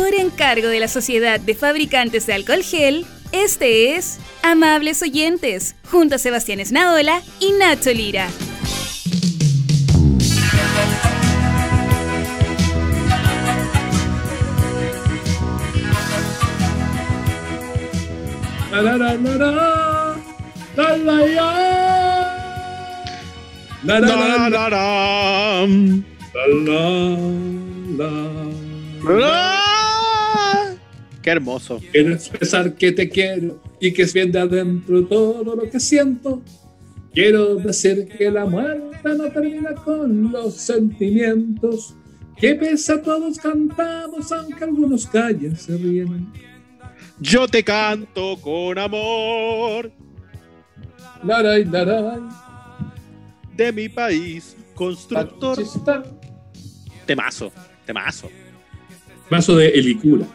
[0.00, 6.14] Por encargo de la Sociedad de Fabricantes de Alcohol Gel, este es Amables Oyentes, junto
[6.14, 8.30] a Sebastián Esnaola y Nacho Lira.
[18.72, 18.96] La, la,
[29.02, 29.59] la,
[31.22, 31.80] Qué hermoso.
[31.92, 36.42] Quiero expresar que te quiero y que es bien de adentro todo lo que siento.
[37.12, 41.94] Quiero decir que la muerte no termina con los sentimientos.
[42.36, 46.32] Que pese a todos cantamos, aunque algunos callen, se ríen.
[47.18, 49.92] Yo te canto con amor
[51.22, 52.20] Laray, laray,
[53.54, 55.58] de mi país, constructor.
[57.04, 57.52] Temazo,
[57.84, 58.30] temazo.
[59.28, 60.26] Vaso de Elicura.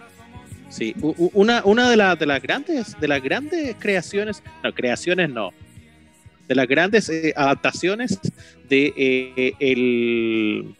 [0.76, 0.94] Sí,
[1.32, 5.52] una, una de, las de las grandes, de las grandes creaciones, no, creaciones no,
[6.50, 8.20] de las grandes eh, adaptaciones
[8.68, 10.76] de eh, el,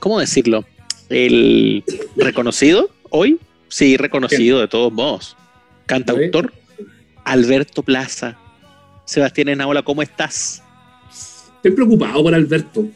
[0.00, 0.64] ¿cómo decirlo?
[1.08, 1.84] El
[2.16, 5.36] reconocido hoy, sí, reconocido de todos modos,
[5.86, 6.52] cantautor
[7.22, 8.36] Alberto Plaza.
[9.04, 10.64] Sebastián Enaola, ¿cómo estás?
[11.54, 12.88] Estoy preocupado por Alberto.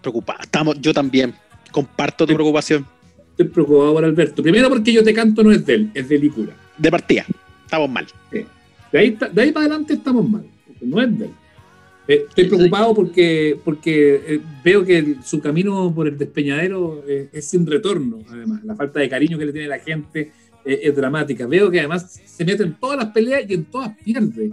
[0.00, 1.34] Preocupado, estamos, yo también,
[1.72, 2.93] comparto tu preocupación
[3.36, 4.42] Estoy preocupado por Alberto.
[4.42, 6.54] Primero porque yo te canto no es de él, es de Elicura.
[6.78, 7.24] de partida,
[7.64, 8.06] estamos mal.
[8.30, 11.30] De ahí, de ahí para adelante estamos mal, porque no es de él.
[12.06, 17.28] Eh, estoy preocupado porque, porque eh, veo que el- su camino por el despeñadero eh,
[17.32, 18.62] es sin retorno, además.
[18.62, 20.30] La falta de cariño que le tiene la gente
[20.64, 21.46] es dramática.
[21.46, 24.50] Veo que además se mete en todas las peleas y en todas pierde.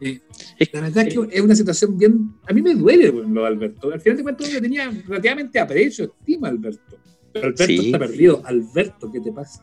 [0.00, 0.20] Eh,
[0.58, 2.30] Es- la verdad es que es una situación bien...
[2.48, 3.92] A mí me duele bueno, lo de Alberto.
[3.92, 6.91] Al final de cuentas yo tenía relativamente aprecio, estima a Alberto.
[7.32, 7.86] Pero Alberto Sí.
[7.86, 8.42] está perdido.
[8.44, 9.62] Alberto, ¿qué te pasa?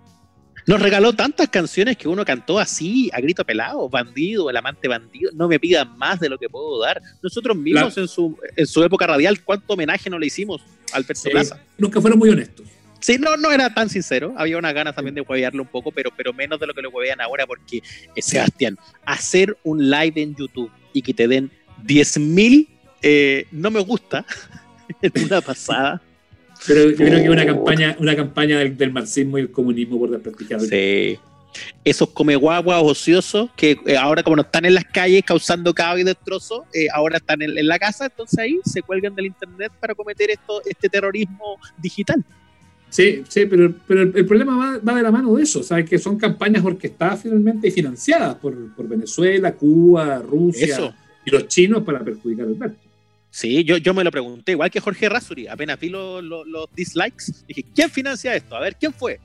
[0.68, 5.32] Nos regaló tantas canciones que uno cantó así, a grito pelado, bandido, el amante bandido,
[5.34, 7.02] no me pidan más de lo que puedo dar.
[7.24, 10.62] Nosotros mismos en, su, en su época radial, ¿cuánto homenaje no le hicimos
[10.94, 11.30] a Alberto Sí.
[11.30, 11.60] Plaza?
[11.78, 12.68] Nunca fueron muy honestos.
[13.00, 16.12] Sí, no, no era tan sincero, había unas ganas también de huevearlo un poco, pero,
[16.16, 17.78] pero menos de lo que lo huevean ahora, porque,
[18.16, 21.50] eh, Sebastián, hacer un live en YouTube y que te den
[21.86, 22.68] 10.000
[23.02, 24.26] eh, no me gusta
[25.02, 26.02] en una pasada.
[26.68, 30.00] Pero yo creo que es una campaña, una campaña del, del marxismo y el comunismo
[30.00, 30.62] por desprestigiar.
[30.62, 31.18] Sí.
[31.84, 36.00] Esos come guaguas ociosos que eh, ahora como no están en las calles causando caos
[36.00, 39.72] y destrozo, eh, ahora están en, en la casa, entonces ahí se cuelgan del internet
[39.80, 42.24] para cometer esto, este terrorismo digital.
[42.90, 45.88] Sí, sí, pero, pero el, el problema va, va de la mano de eso, ¿sabes?
[45.90, 50.94] Que son campañas orquestadas finalmente y financiadas por, por Venezuela, Cuba, Rusia Eso.
[51.26, 52.89] y los chinos para perjudicar al Alberto.
[53.32, 56.66] Sí, yo, yo me lo pregunté, igual que Jorge Rasuri, apenas vi los, los- los
[56.76, 58.56] dislikes, dije, ¿quién financia esto?
[58.56, 59.20] A ver, ¿quién fue?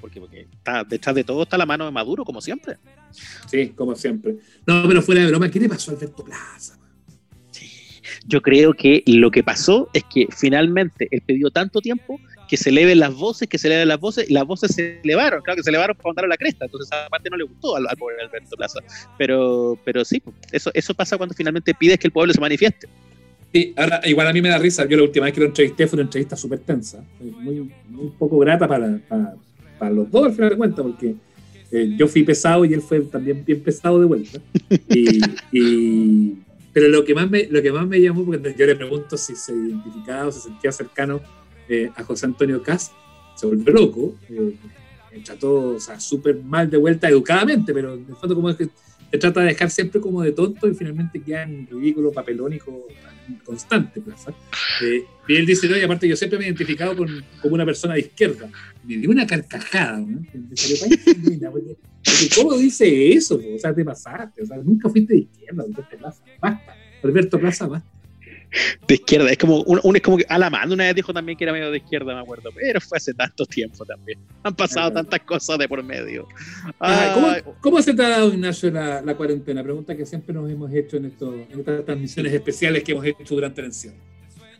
[0.00, 2.76] Porque, porque está, detrás de todo está la mano de Maduro, como siempre.
[3.50, 4.36] Sí, como siempre.
[4.64, 6.78] No, pero fuera de broma, ¿qué le pasó a Alberto Plaza?
[8.26, 12.70] Yo creo que lo que pasó es que finalmente él pidió tanto tiempo que se
[12.70, 15.62] eleven las voces, que se eleven las voces, y las voces se elevaron, claro que
[15.62, 17.96] se elevaron para mandar a la cresta, entonces esa parte no le gustó al, al
[17.96, 18.80] pobre Alberto Plaza.
[19.18, 22.88] Pero, pero sí, eso, eso pasa cuando finalmente pides que el pueblo se manifieste.
[23.52, 24.86] Sí, ahora igual a mí me da risa.
[24.86, 28.38] Yo la última vez que lo entrevisté fue una entrevista súper tensa, muy, muy poco
[28.38, 29.34] grata para, para,
[29.78, 31.14] para los dos al final de cuentas, porque
[31.72, 34.38] eh, yo fui pesado y él fue también bien pesado de vuelta.
[34.88, 35.20] Y,
[35.52, 36.38] y-
[36.72, 39.34] pero lo que más me, lo que más me llamó, porque yo le pregunto si
[39.34, 41.20] se identificaba o se sentía cercano
[41.68, 42.92] eh, a José Antonio Caz,
[43.34, 44.54] se volvió loco, eh,
[45.12, 48.56] me trató o sea, súper mal de vuelta educadamente, pero en el fondo como es
[48.56, 48.68] que
[49.10, 52.86] te trata de dejar siempre como de tonto y finalmente queda en ridículo, papelónico,
[53.44, 54.00] constante.
[54.00, 54.32] Plaza.
[54.82, 57.08] Eh, y él dice, no, y aparte yo siempre me he identificado con,
[57.42, 58.48] como una persona de izquierda.
[58.84, 60.20] Me dio una carcajada, ¿no?
[60.30, 60.48] Tan
[61.14, 63.36] genuina, porque- porque ¿Cómo dice eso?
[63.54, 66.22] O sea, te pasaste, o sea, nunca fuiste de izquierda, Alberto Plaza.
[66.40, 67.88] Basta, Alberto Plaza, basta.
[68.86, 71.44] De izquierda, es como, un, un- es como que Alamán una vez dijo también que
[71.44, 74.18] era medio de izquierda, me acuerdo, pero fue hace tanto tiempo también.
[74.42, 74.94] Han pasado Ajá.
[74.94, 76.26] tantas cosas de por medio.
[76.80, 79.62] Ah, Ay, ¿cómo, cómo se te ha dado, Ignacio, la, la cuarentena?
[79.62, 83.34] Pregunta que siempre nos hemos hecho en, esto, en estas transmisiones especiales que hemos hecho
[83.34, 83.96] durante el encierro.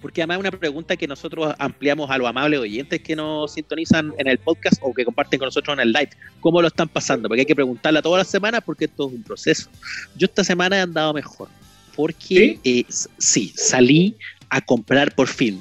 [0.01, 4.13] Porque además es una pregunta que nosotros ampliamos a los amables oyentes que nos sintonizan
[4.17, 6.11] en el podcast o que comparten con nosotros en el live.
[6.41, 7.27] ¿Cómo lo están pasando?
[7.29, 9.69] Porque hay que preguntarla todas las semanas porque esto es un proceso.
[10.15, 11.49] Yo esta semana he andado mejor.
[11.99, 12.85] Porque eh,
[13.19, 14.15] sí, salí
[14.51, 15.61] a comprar por fin.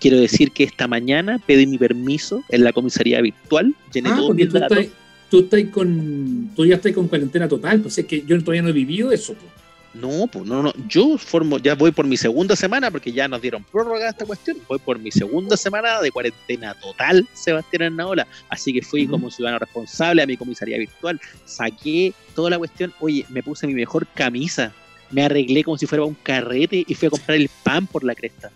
[0.00, 4.44] Quiero decir que esta mañana pedí mi permiso en la comisaría virtual, llené Ah, porque
[4.44, 4.86] mis tú estás,
[5.28, 6.50] tú estás con.
[6.56, 9.34] Tú ya estás con cuarentena total, pues es que yo todavía no he vivido eso.
[9.34, 9.52] pues.
[9.92, 10.72] No, pues no, no.
[10.88, 14.24] Yo formo, ya voy por mi segunda semana, porque ya nos dieron prórroga a esta
[14.24, 14.56] cuestión.
[14.66, 18.26] Voy por mi segunda semana de cuarentena total, Sebastián Hernaola.
[18.48, 21.20] Así que fui como ciudadano responsable a mi comisaría virtual.
[21.44, 22.94] Saqué toda la cuestión.
[23.00, 24.72] Oye, me puse mi mejor camisa.
[25.14, 28.14] Me arreglé como si fuera un carrete y fui a comprar el pan por la
[28.14, 28.50] cresta.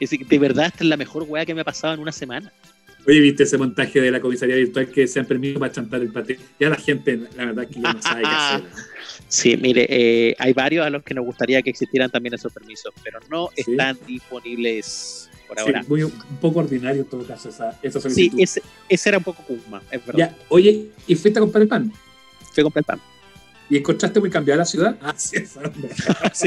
[0.00, 2.12] Es decir, de verdad, esta es la mejor weá que me ha pasado en una
[2.12, 2.50] semana.
[3.06, 6.10] Oye, ¿viste ese montaje de la comisaría virtual que se han permitido para chantar el
[6.12, 6.38] paté?
[6.58, 8.62] Ya la gente, la verdad, que ya no sabe qué hacer.
[9.30, 12.94] Sí, mire, eh, hay varios a los que nos gustaría que existieran también esos permisos,
[13.04, 13.72] pero no Sí.
[13.72, 15.84] están disponibles por Sí, ahora.
[15.86, 18.40] muy, un poco ordinario en todo caso esa, esa Sí, solicitud.
[18.40, 20.18] ese, ese era un poco Kuzma, es verdad.
[20.30, 21.92] Ya, oye, ¿y fuiste a comprar el pan?
[22.54, 23.00] Fui a comprar el pan.
[23.70, 24.96] ¿Y encontraste muy cambiada la ciudad?
[25.02, 25.60] Ah, sí, esa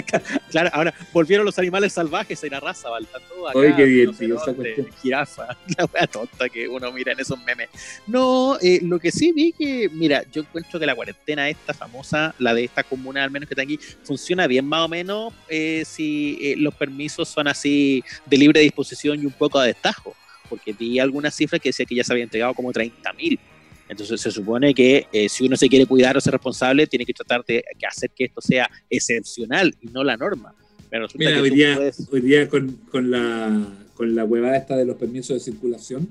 [0.02, 3.20] que, claro, ahora volvieron los animales salvajes a ir a raza, acá.
[3.54, 5.02] Oye, qué divertido esa rinoceronte, cuestión.
[5.02, 7.70] Jirafa, la wea tonta que uno mira en esos memes.
[8.08, 12.34] No, eh, lo que sí vi que, mira, yo encuentro que la cuarentena esta famosa,
[12.40, 15.84] la de esta comuna al menos que está aquí, funciona bien más o menos eh,
[15.86, 20.16] si eh, los permisos son así de libre disposición y un poco a destajo,
[20.50, 23.40] porque vi algunas cifras que decía que ya se había entregado como 30 mil.
[23.92, 27.14] Entonces se supone que eh, si uno se quiere cuidar o ser responsable, tiene que
[27.14, 30.56] tratar de que hacer que esto sea excepcional y no la norma.
[30.90, 34.58] Pero resulta Mira, que hoy día, puedes- hoy día con, con la con la huevada
[34.58, 36.10] esta de los permisos de circulación,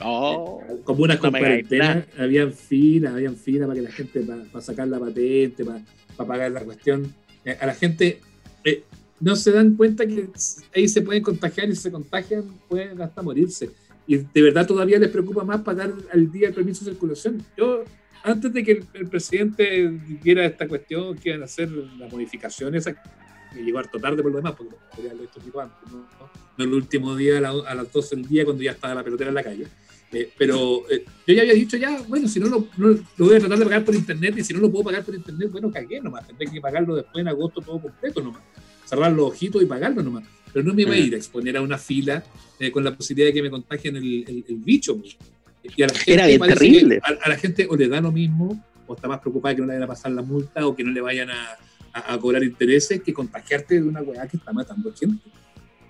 [0.00, 4.88] Oh, como una No cuarentena, habían filas, habían filas para que la gente, para, sacar
[4.88, 5.82] la patente, para,
[6.26, 7.14] pagar la cuestión.
[7.44, 8.20] Eh, a la gente
[8.64, 8.82] eh,
[9.20, 10.28] no se dan cuenta que
[10.74, 13.70] ahí se pueden contagiar y se contagian pueden hasta morirse.
[14.08, 17.44] Y de verdad todavía les preocupa más pagar al día el permiso de circulación.
[17.56, 17.84] Yo,
[18.24, 19.90] antes de que el, presidente
[20.22, 24.32] diera esta cuestión, que iban a hacer la modificación esa, que llegó harto tarde por
[24.32, 25.98] lo demás, porque podría haberlo hecho tipo antes, ¿no?
[26.56, 29.34] no el último día a las 12 del día cuando ya estaba la pelotera en
[29.34, 29.66] la calle.
[30.10, 33.36] Eh, pero eh, yo ya había dicho ya, bueno, si no lo, no- lo voy
[33.36, 35.70] a tratar de pagar por internet y si no lo puedo pagar por internet, bueno,
[35.70, 38.40] cagué nomás, tendré que pagarlo después en agosto todo completo nomás,
[38.88, 40.24] cerrar los ojitos y pagarlo nomás.
[40.52, 42.22] Pero no me iba a ir a exponer a una fila
[42.58, 44.98] eh, con la posibilidad de que me contagien el, el- el bicho.
[45.76, 47.00] Y a la gente Era bien terrible.
[47.02, 49.66] A, a la gente o le da lo mismo, o está más preocupada que no
[49.66, 51.50] le vayan a pasar la multa, o que no le vayan a,
[51.92, 55.22] a- a cobrar intereses, que contagiarte de una weá que está matando gente.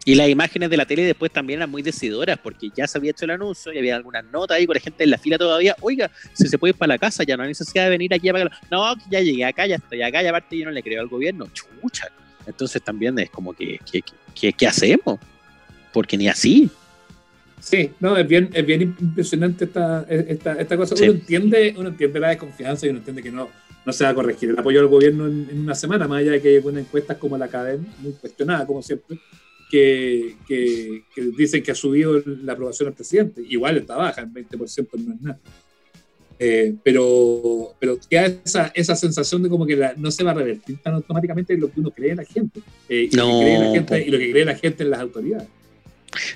[0.05, 3.11] Y las imágenes de la tele después también eran muy decidoras, porque ya se había
[3.11, 5.77] hecho el anuncio y había algunas notas ahí con la gente en la fila todavía.
[5.83, 8.29] Oiga, si se puede ir para la casa, ya no hay necesidad de venir aquí
[8.29, 8.57] a pagarlo.
[8.71, 11.47] No, ya llegué acá, ya estoy acá, y aparte yo no le creo al gobierno.
[11.53, 12.09] Chucha.
[12.49, 14.03] Entonces también es como que, que,
[14.35, 15.21] que- ¿qué hacemos?
[15.93, 16.69] Porque ni así.
[17.61, 20.97] Sí, no, es bien, es bien impresionante esta, esta, esta cosa.
[20.97, 21.05] Sí.
[21.05, 23.49] Uno, entiende, uno entiende la desconfianza y uno entiende que no,
[23.85, 26.33] no se va a corregir el apoyo al gobierno en, en una semana, más allá
[26.33, 29.19] de que hay buenas encuestas como la Academia, muy cuestionada como siempre,
[29.71, 33.43] que, que, que dicen que ha subido la aprobación al presidente.
[33.47, 35.39] Igual está baja, en 20% no es nada.
[36.41, 40.35] Eh, pero, pero queda esa, esa sensación de como que la- no se va a
[40.35, 42.61] revertir tan automáticamente lo que uno cree en la gente.
[42.89, 44.07] eh, y, lo No, que cree la gente po.
[44.07, 45.49] y lo que cree la gente en las autoridades.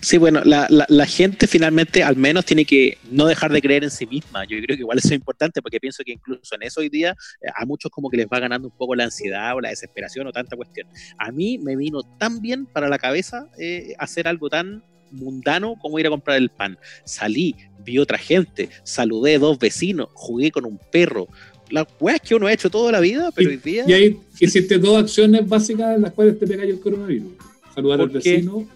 [0.03, 3.85] Sí, bueno, la, la, la gente finalmente al menos tiene que no dejar de creer
[3.85, 4.45] en sí misma.
[4.45, 7.17] Yo creo que igual eso es importante porque pienso que incluso en eso hoy día
[7.41, 10.27] eh, a muchos como que les va ganando un poco la ansiedad o la desesperación
[10.27, 10.87] o tanta cuestión.
[11.17, 15.99] A mí me vino tan bien para la cabeza eh, hacer algo tan mundano como
[15.99, 16.79] ir a comprar el pan.
[17.05, 17.55] Salí,
[17.85, 21.29] vi otra gente, saludé dos vecinos, jugué con un perro.
[21.71, 23.85] Las weas que uno ha hecho toda la vida, pero hoy día...
[23.87, 27.33] Y ahí hiciste dos acciones básicas en las cuales te pegáis el coronavirus.
[27.75, 28.69] Saludar al vecino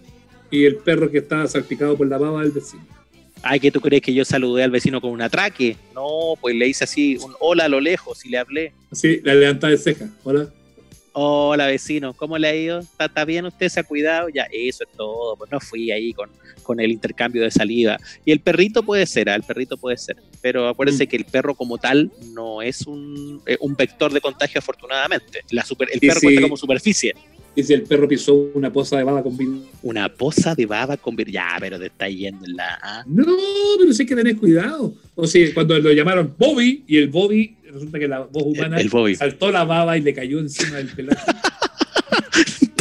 [0.49, 2.83] y el perro que estaba salpicado por la baba del vecino.
[3.43, 5.77] Ay, que tú crees que yo saludé al vecino con un atraque.
[5.93, 8.73] No, pues le hice así un hola a lo lejos y le hablé.
[8.91, 10.09] Así, la levantada de ceja.
[10.23, 10.49] Hola.
[11.21, 12.79] Hola vecino, ¿cómo le ha ido?
[12.99, 13.43] ¿Está, bien?
[13.47, 14.29] ¿Usted se ha cuidado?
[14.29, 15.35] Ya, eso es todo.
[15.35, 16.29] Pues no fui ahí con,
[16.61, 17.97] con el intercambio de saliva.
[18.23, 20.17] Y el perrito puede ser, ah, el perrito puede ser.
[20.43, 21.07] Pero acuérdense Mm.
[21.07, 25.41] que el perro como tal no es un, eh, un vector de contagio afortunadamente.
[25.49, 27.15] La super, el Y perro si- cuenta como superficie.
[27.55, 29.63] Y si el perro pisó una poza de baba con virus.
[29.81, 32.77] Una poza de baba con vir- Ya, pero te está yendo en la...
[32.83, 33.03] ah.
[33.07, 33.25] No,
[33.79, 34.93] pero sí hay que tener cuidado.
[35.15, 38.89] O sea, cuando lo llamaron Bobby y el Bobby, resulta que la voz humana El,
[38.93, 41.31] el saltó la baba y le cayó encima del pelaje.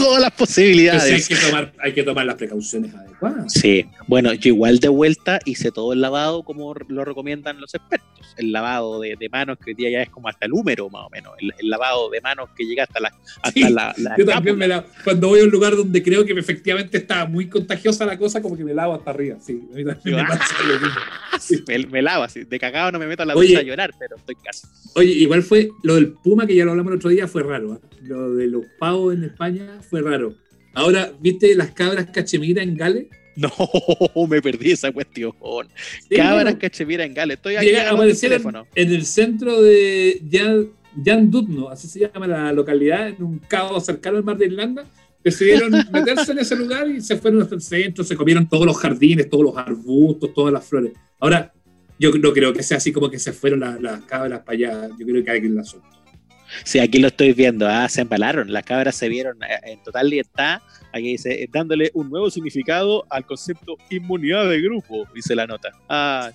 [0.07, 1.29] Todas las posibilidades.
[1.29, 3.53] hay que, tomar, hay que tomar las precauciones adecuadas.
[3.53, 8.07] Sí, bueno, yo igual de vuelta hice todo el lavado como lo recomiendan los expertos.
[8.37, 11.07] El lavado de, de manos, que hoy día ya es como hasta el húmero, más
[11.07, 11.33] o menos.
[11.41, 13.13] El, el lavado de manos que llega hasta la.
[13.43, 16.25] Hasta Sí, la, la Yo también me la, cuando voy a un lugar donde creo
[16.25, 19.39] que efectivamente está muy contagiosa la cosa, como que me lavo hasta arriba.
[19.41, 21.65] Sí, a mí también Yo, me ah, pasa lo mismo.
[21.67, 22.45] me, me lavo así.
[22.45, 24.69] De cagado no me meto a la ducha a llorar, pero estoy casi.
[24.95, 27.73] Oye, igual fue lo del Puma, que ya lo hablamos el otro día, fue raro.
[27.73, 27.97] ¿ah?
[28.03, 30.35] Lo de los pavos en España fue raro.
[30.75, 33.07] Ahora, ¿viste las cabras cachemira en Gales?
[33.37, 33.51] No,
[34.29, 35.33] me perdí esa cuestión.
[36.09, 37.37] Sí, Cabras bueno, cachemira en Gales.
[37.37, 40.23] Estoy aquí llega- el en el centro de
[41.05, 44.87] Jan Dudno, así se llama la localidad, en un cabo cercano al mar de Irlanda,
[45.23, 48.77] decidieron meterse en ese lugar y se fueron hasta el centro, se comieron todos los
[48.79, 50.93] jardines, todos los arbustos, todas las flores.
[51.19, 51.53] Ahora,
[51.99, 54.89] yo no creo que sea así como que se fueron las, las cabras para allá,
[54.99, 55.89] yo creo que alguien las soltó.
[56.65, 57.69] Sí, aquí lo estoy viendo.
[57.69, 58.53] Ah, se embalaron.
[58.53, 60.61] Las cabras se vieron eh, en total libertad.
[60.93, 65.71] Aquí dice, eh, dándole un nuevo significado al concepto inmunidad de grupo, dice la nota.
[65.89, 66.31] Ah,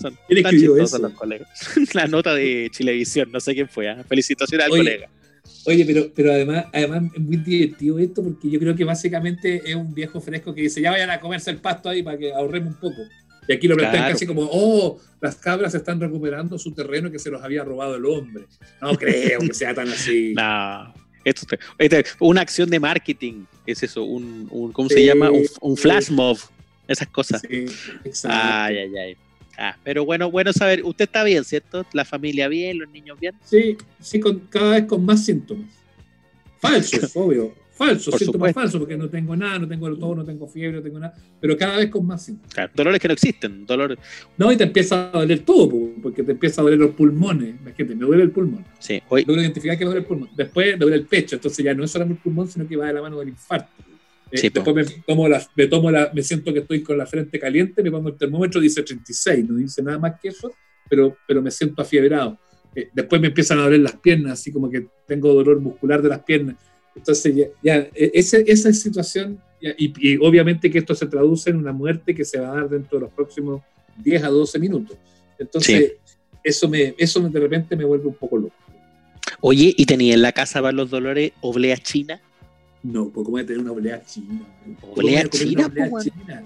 [0.00, 0.98] son ¿Quién tan eso?
[0.98, 1.48] los colegas.
[1.94, 3.88] la nota de Chilevisión, no sé quién fue.
[3.88, 4.04] ah.
[4.08, 5.08] Felicitaciones al Oye, colega.
[5.64, 9.74] Oye, pero, pero además, además es muy divertido esto porque yo creo que básicamente es
[9.74, 12.74] un viejo fresco que dice, ya vayan a comerse el pasto ahí para que ahorremos
[12.74, 13.02] un poco.
[13.48, 14.14] Y aquí lo plantean Claro.
[14.14, 18.04] casi como, oh, las cabras están recuperando su terreno que se los había robado el
[18.06, 18.44] hombre.
[18.80, 20.34] No creo que sea tan así.
[20.36, 20.94] No.
[21.24, 23.44] Esto, esto es una acción de marketing.
[23.66, 25.30] Es eso, un, un- ¿cómo se llama?
[25.30, 26.38] Un, un flash mob.
[26.86, 27.40] Esas cosas.
[27.40, 27.66] Sí,
[28.04, 28.38] exacto.
[28.40, 29.16] Ay, ay, ay.
[29.58, 31.84] Ah, pero bueno, bueno saber, usted está bien, ¿cierto?
[31.92, 33.34] La familia bien, los niños bien.
[33.44, 35.66] Sí, sí, con, cada vez con más síntomas.
[36.60, 37.52] Falsos, obvio.
[37.76, 38.60] Falsos, Por síntomas supuesto.
[38.60, 41.56] falsos, porque no tengo nada, no tengo todo, no tengo fiebre, no tengo nada, pero
[41.58, 42.54] cada vez con más síntomas.
[42.54, 43.98] Claro, dolores que no existen, dolor.
[44.38, 47.50] No, y te empieza a doler todo, po, porque te empieza a doler los pulmones.
[47.60, 48.64] Imagínate, me duele el pulmón.
[48.78, 50.30] Sí, hoy, Logro identificar que me duele el pulmón.
[50.34, 52.86] Después me duele el pecho, entonces ya no es solamente el pulmón, sino que va
[52.86, 53.68] de la mano del infarto.
[54.30, 57.04] Eh, Sí, después me tomo, la, me tomo la, me siento que estoy con la
[57.06, 60.50] frente caliente, me pongo el termómetro, dice 36, no dice nada más que eso,
[60.88, 62.38] pero, pero me siento afiebrado.
[62.74, 66.08] Eh, después me empiezan a doler las piernas, así como que tengo dolor muscular de
[66.08, 66.56] las piernas.
[66.96, 71.50] Entonces ya, ya, eh, ese- esa situación, ya, y, y obviamente que esto se traduce
[71.50, 73.62] en una muerte que se va a dar dentro de los próximos
[74.02, 74.96] 10 a 12 minutos.
[75.38, 75.94] Entonces,
[76.42, 78.54] eso, me, eso me- de repente me vuelve un poco loco.
[79.40, 82.20] Oye, ¿y tenía en la casa para los dolores oblea china?
[82.82, 84.40] No, pues cómo voy a tener una oblea china.
[84.80, 86.44] ¿Cómo ¿Oblea china, una oblea china?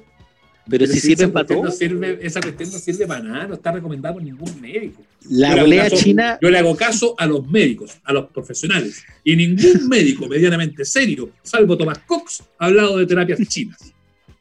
[0.71, 1.65] Pero, si esa sirven para todo.
[1.65, 5.03] no sirve- esa cuestión no sirve para nada, no está recomendada por ningún médico.
[5.29, 9.03] La Yo caso- china, Yo le hago caso a los médicos, a los profesionales.
[9.25, 13.79] Y ningún médico medianamente serio, salvo Tomás Cox, ha hablado de terapias chinas.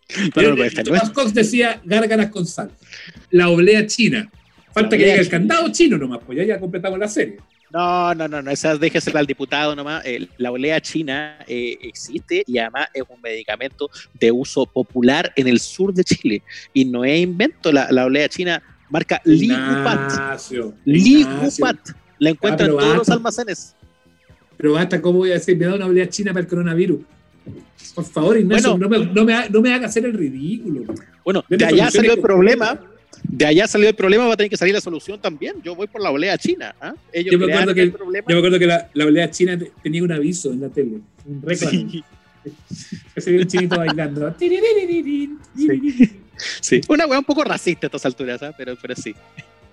[0.33, 2.71] Pero no puede estar, Tomás Cox decía gárgaras con sal.
[3.31, 4.31] La oblea china.
[4.73, 7.37] Falta que llegue el candado chino nomás, pues ya, ya completamos la serie.
[7.71, 10.03] No, no, no, no, esa déjesela al diputado nomás.
[10.05, 15.47] Eh, la olea china eh, existe y además es un medicamento de uso popular en
[15.47, 16.41] el sur de Chile.
[16.73, 20.41] Y no es invento, la, la olea china marca Ligupat.
[20.85, 21.77] Ligupat.
[22.17, 23.75] La encuentran Ah, en todos los almacenes.
[24.57, 25.55] Pero basta, ¿cómo voy a decir?
[25.57, 26.99] Me da una oblea china para el coronavirus.
[27.95, 28.89] Por favor, Ignacio, Bueno.
[28.89, 30.93] no, me, no, me, no me haga hacer el ridículo.
[31.23, 32.79] Bueno, de allá soluciones salió el problema.
[33.23, 35.55] De allá salió el problema, va a tener que salir la solución también.
[35.63, 36.75] Yo voy por la olea china.
[36.81, 36.93] ¿ah?
[37.11, 38.25] Ellos Yo me acuerdo que- el problema.
[38.27, 40.99] Yo me acuerdo que la, la oblea china te- tenía un aviso en la tele,
[41.25, 41.71] un reclamo.
[41.89, 42.03] Sí,
[43.13, 44.33] Que se ve un chinito bailando.
[46.61, 46.81] sí.
[46.87, 48.53] Una weá un poco racista a estas alturas, ¿ah?
[48.57, 49.13] pero, pero sí.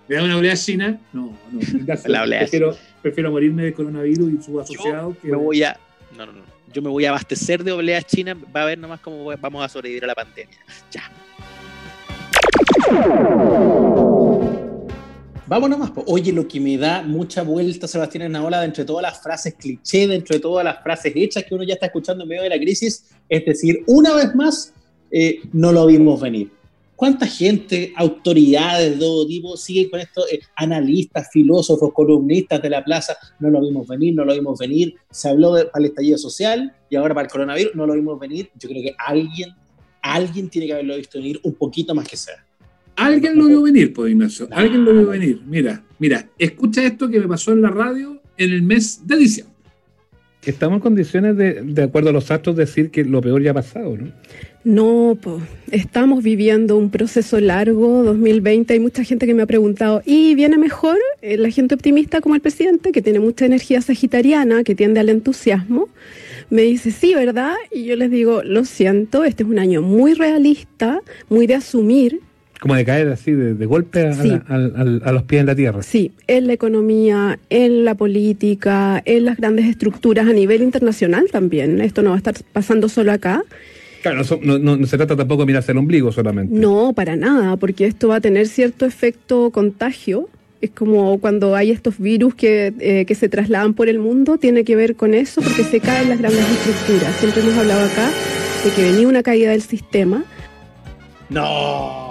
[0.08, 0.98] ¿Me da una oblea china?
[1.12, 1.60] No, no.
[2.06, 5.28] La oblea prefiero, prefiero morirme de coronavirus y sus asociados que.
[5.28, 5.78] Me voy a.
[6.16, 6.42] No, no, no.
[6.72, 8.36] Yo me voy a abastecer de obleas chinas.
[8.54, 10.56] Va a ver nomás cómo vamos a sobrevivir a la pandemia.
[10.90, 11.10] Ya.
[15.48, 15.90] Vámonos más.
[15.92, 16.02] po.
[16.08, 20.40] Oye, lo que me da mucha vuelta, Sebastián Esnaola, entre todas las frases cliché, entre
[20.40, 23.44] todas las frases hechas que uno ya está escuchando en medio de la crisis, es
[23.44, 24.72] decir, una vez más,
[25.10, 26.50] eh, no lo vimos venir.
[26.96, 30.24] ¿Cuánta gente, autoridades de todo tipo, siguen con esto?
[30.32, 34.94] eh, analistas, filósofos, columnistas de la plaza, no lo vimos venir, no lo vimos venir.
[35.10, 38.18] Se habló de- para el estallido social y ahora para el coronavirus, no lo vimos
[38.18, 38.50] venir.
[38.58, 39.50] Yo creo que alguien,
[40.00, 42.45] alguien tiene que haberlo visto venir un poquito más que sea.
[42.96, 44.48] Alguien lo vio venir, pues, Ignacio.
[44.50, 45.40] Alguien lo vio venir.
[45.46, 49.54] Mira, mira, escucha esto que me pasó en la radio en el mes de diciembre.
[50.44, 53.54] Estamos en condiciones de, de acuerdo a los astros, decir que lo peor ya ha
[53.54, 54.12] pasado, ¿no?
[54.62, 55.40] No, po.
[55.70, 58.72] estamos viviendo un proceso largo, 2020.
[58.74, 60.98] Hay mucha gente que me ha preguntado, ¿y viene mejor?
[61.22, 65.08] Eh, La gente optimista como el presidente, que tiene mucha energía sagitariana, que tiende al
[65.08, 65.88] entusiasmo,
[66.50, 67.54] me dice, sí, ¿verdad?
[67.72, 72.20] Y yo les digo, lo siento, este es un año muy realista, muy de asumir,
[72.60, 74.28] Como de caer así de, de golpe a, Sí.
[74.28, 75.82] la- al- al- a los pies en la tierra.
[75.82, 81.80] sí, en la economía, en la política, en las grandes estructuras a nivel internacional también.
[81.80, 83.42] Esto no va a estar pasando solo acá.
[84.02, 86.54] Claro, no, son- no- no- no se trata tampoco de mirarse el ombligo solamente.
[86.54, 90.28] No, para nada, porque esto va a tener cierto efecto contagio.
[90.62, 94.64] Es como cuando hay estos virus que, eh, que se trasladan por el mundo, tiene
[94.64, 97.14] que ver con eso, porque se caen las grandes estructuras.
[97.16, 98.08] Siempre hemos hablado acá
[98.64, 100.24] de que venía una caída del sistema.
[101.28, 102.05] No.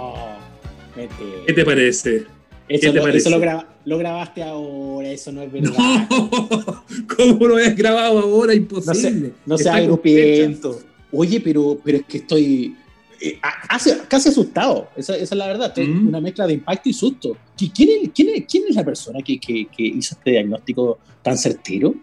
[1.46, 2.16] ¿Qué te parece?
[2.16, 2.26] Eso,
[2.68, 5.72] ¿Qué te lo, eso lo, graba- lo grabaste ahora, eso no es verdad.
[6.10, 6.84] No,
[7.16, 8.52] ¿cómo lo has grabado ahora?
[8.54, 9.28] No, Imposible.
[9.28, 9.80] se, no fecha.
[9.82, 10.80] grupiento.
[11.12, 12.74] Oye, pero, pero es que estoy.
[13.20, 13.38] eh,
[13.68, 16.08] hace- casi asustado, esa, esa es la verdad, Mm.
[16.08, 17.36] una mezcla de impacto y susto.
[17.56, 20.98] ¿Qui- ¿Quién es, quién es, quién es la persona que, que- que hizo este diagnóstico
[21.22, 21.94] tan certero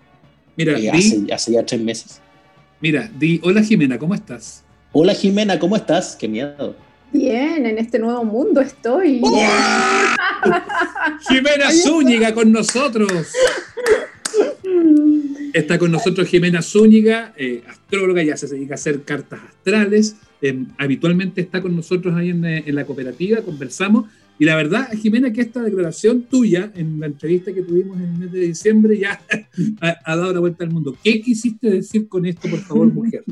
[0.55, 2.21] Mira, eh, di, hace, hace ya tres meses?
[2.79, 4.63] mira, di, hola Jimena, ¿cómo estás?
[4.93, 6.15] Hola Jimena, ¿cómo estás?
[6.15, 6.75] Qué miedo.
[7.13, 9.21] Bien, en este nuevo mundo estoy.
[11.29, 13.11] Jimena Zúñiga con nosotros.
[15.53, 20.15] Está con nosotros Jimena Zúñiga, eh, astróloga, ya se dedica a hacer cartas astrales.
[20.41, 24.09] eh, habitualmente está con nosotros ahí en, eh, en la cooperativa, conversamos.
[24.39, 28.17] Y la verdad, Jimena, que esta declaración tuya en la entrevista que tuvimos en el
[28.17, 29.21] mes de diciembre ya
[29.81, 30.97] ha, ha dado la vuelta al mundo.
[31.03, 33.23] ¿Qué quisiste decir con esto, por favor, mujer?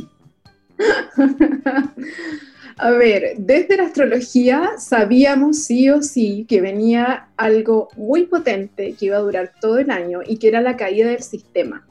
[2.83, 9.05] A ver, desde la astrología sabíamos sí o sí que venía algo muy potente que
[9.05, 11.87] iba a durar todo el año y que era la caída del sistema.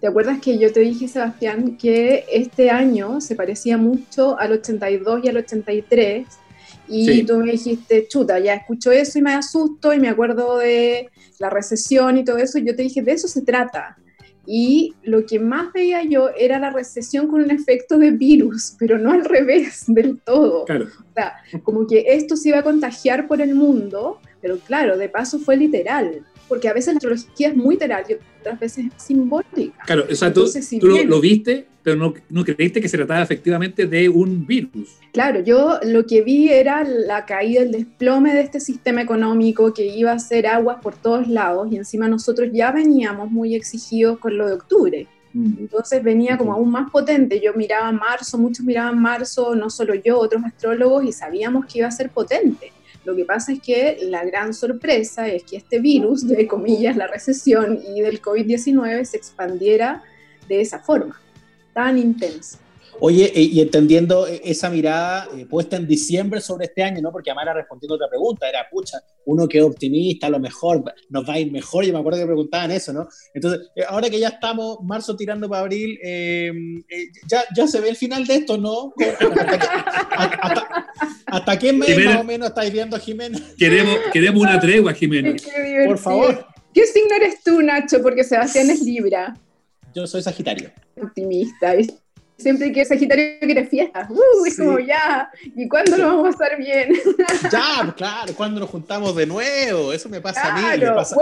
[0.00, 5.20] ¿Te acuerdas que yo te dije, Sebastián, que este año se parecía mucho al 82
[5.22, 6.26] y al 83?
[6.88, 7.22] Y Sí.
[7.24, 11.08] tú me dijiste, chuta, ya escucho eso y me asusto y me acuerdo de
[11.38, 12.58] la recesión y todo eso.
[12.58, 13.96] Y yo te dije, de eso se trata.
[14.46, 18.98] Y lo que más veía yo era la recesión con un efecto de virus, pero
[18.98, 20.64] no al revés del todo.
[20.64, 20.86] Claro,
[21.62, 25.56] Como que esto se iba a contagiar por el mundo, pero claro, de paso fue
[25.56, 26.24] literal.
[26.52, 29.84] Porque a veces la astrología es muy literal y otras veces es simbólica.
[29.86, 32.80] claro, o sea, tú, Entonces, si tú lo, bien- lo viste, pero no, no creíste
[32.82, 34.98] que se trataba efectivamente de un virus.
[35.12, 39.86] Claro, yo lo que vi era la caída, el desplome de este sistema económico que
[39.86, 44.36] iba a hacer aguas por todos lados y encima nosotros ya veníamos muy exigidos con
[44.36, 45.06] lo de octubre.
[45.34, 47.40] Entonces venía como aún más potente.
[47.40, 51.88] Yo miraba marzo, muchos miraban marzo, no solo yo, otros astrólogos, y sabíamos que iba
[51.88, 52.70] a ser potente.
[53.04, 57.08] Lo que pasa es que la gran sorpresa es que este virus, de comillas, la
[57.08, 60.02] recesión y del COVID-19 se expandiera
[60.48, 61.20] de esa forma,
[61.72, 62.58] tan intensa.
[63.00, 67.10] Oye, eh, y entendiendo eh, esa mirada eh, puesta en diciembre sobre este año, ¿no?
[67.10, 71.28] Porque Amara respondiendo otra pregunta, era, pucha, uno que es optimista, a lo mejor nos
[71.28, 73.08] va a ir mejor, yo me acuerdo que preguntaban eso, ¿no?
[73.34, 76.52] Entonces, eh, ahora que ya estamos marzo tirando para abril, eh,
[76.88, 78.92] eh, ya, ya se ve el final de esto, ¿no?
[78.98, 79.66] ¿Hasta qué,
[80.16, 80.86] hasta,
[81.26, 82.10] hasta qué mes Jimena.
[82.10, 83.38] más o menos estáis viendo, Jimena?
[83.58, 85.34] Queremos, queremos una tregua, Jimena.
[85.86, 88.00] Por favor, ¿Qué signo eres tú, Nacho?
[88.02, 89.36] Porque Sebastián es Libra,
[89.94, 90.70] yo soy Sagitario.
[90.96, 91.74] optimista.
[91.74, 92.01] ¿viste?
[92.42, 94.44] Siempre que Sagitario quiere fiestas, ¡uh!
[94.46, 94.62] es Sí.
[94.62, 96.92] como ya, ¿y cuándo lo vamos a pasar bien?
[97.52, 101.16] Ya, claro, cuando nos juntamos de nuevo, eso me pasa a mí, y Claro, pasa,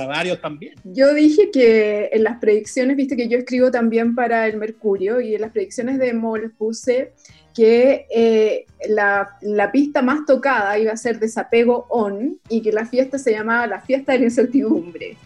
[0.00, 0.74] a varios también.
[0.84, 5.34] Yo dije que en las predicciones, viste que yo escribo también para el Mercurio, y
[5.34, 7.12] en las predicciones de Moll puse
[7.54, 12.84] que eh, la, la pista más tocada iba a ser Desapego On, y que la
[12.84, 15.16] fiesta se llamaba la fiesta de la incertidumbre.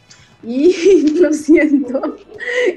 [0.42, 2.16] Y lo siento,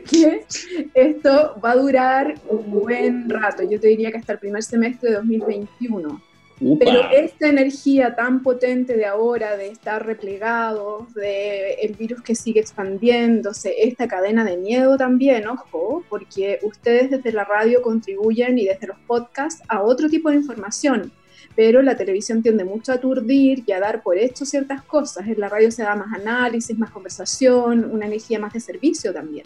[0.10, 0.46] que
[0.94, 5.10] esto va a durar un buen rato, yo te diría que hasta el primer semestre
[5.10, 6.22] de 2021.
[6.62, 6.86] Upa.
[6.86, 12.60] Pero esta energía tan potente de ahora, de estar replegados, de el virus que sigue
[12.60, 18.88] expandiéndose, esta cadena de miedo también, ojo, porque ustedes desde la radio contribuyen y desde
[18.88, 21.12] los podcasts a otro tipo de información,
[21.56, 25.28] pero la televisión tiende mucho a aturdir y a dar por hecho ciertas cosas.
[25.28, 29.46] En la radio se da más análisis, más conversación, una energía más de servicio también.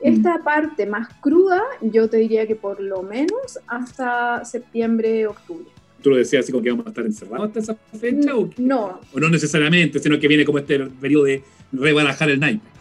[0.00, 5.66] Esta parte más cruda, yo te diría que por lo menos hasta septiembre, octubre.
[6.02, 8.34] ¿Tú lo decías así como que vamos a estar encerrados hasta esa fecha?
[8.34, 12.71] ¿o, No, o no necesariamente, sino que viene como este periodo de rebarajar el naipe?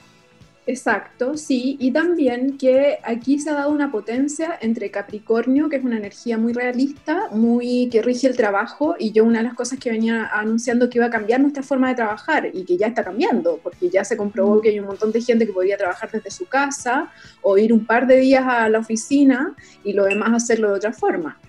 [0.67, 5.83] Exacto, sí, y también que aquí se ha dado una potencia entre Capricornio, que es
[5.83, 9.79] una energía muy realista, muy que rige el trabajo, y yo una de las cosas
[9.79, 13.03] que venía anunciando que iba a cambiar nuestra forma de trabajar y que ya está
[13.03, 16.29] cambiando, porque ya se comprobó que hay un montón de gente que podría trabajar desde
[16.29, 20.69] su casa o ir un par de días a la oficina y lo demás hacerlo
[20.69, 21.39] de otra forma.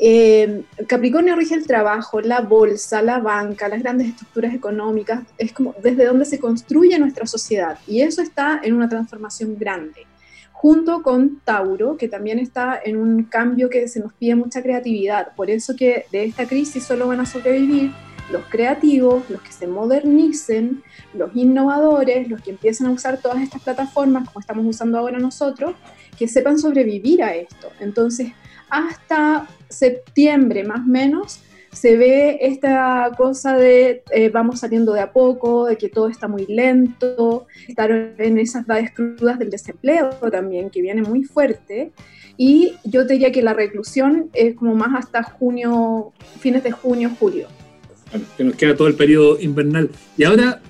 [0.00, 5.74] Eh, Capricornio rige el trabajo, la bolsa, la banca, las grandes estructuras económicas, es como
[5.82, 10.06] desde donde se construye nuestra sociedad y eso está en una transformación grande.
[10.52, 15.28] Junto con Tauro, que también está en un cambio que se nos pide mucha creatividad.
[15.36, 17.92] Por eso que de esta crisis solo van a sobrevivir
[18.32, 20.82] los creativos, los que se modernicen,
[21.14, 25.74] los innovadores, los que empiezan a usar todas estas plataformas como estamos usando ahora nosotros,
[26.18, 27.70] que sepan sobrevivir a esto.
[27.78, 28.32] Entonces,
[28.70, 31.40] hasta septiembre más o menos
[31.72, 36.26] se ve esta cosa de eh, vamos saliendo de a poco, de que todo está
[36.26, 41.92] muy lento, estar en esas edades crudas del desempleo también, que viene muy fuerte.
[42.36, 47.48] Y yo diría que la reclusión es como más hasta junio, fines de junio, julio.
[48.10, 49.90] Bueno, que nos queda todo el periodo invernal.
[50.16, 50.60] Y ahora,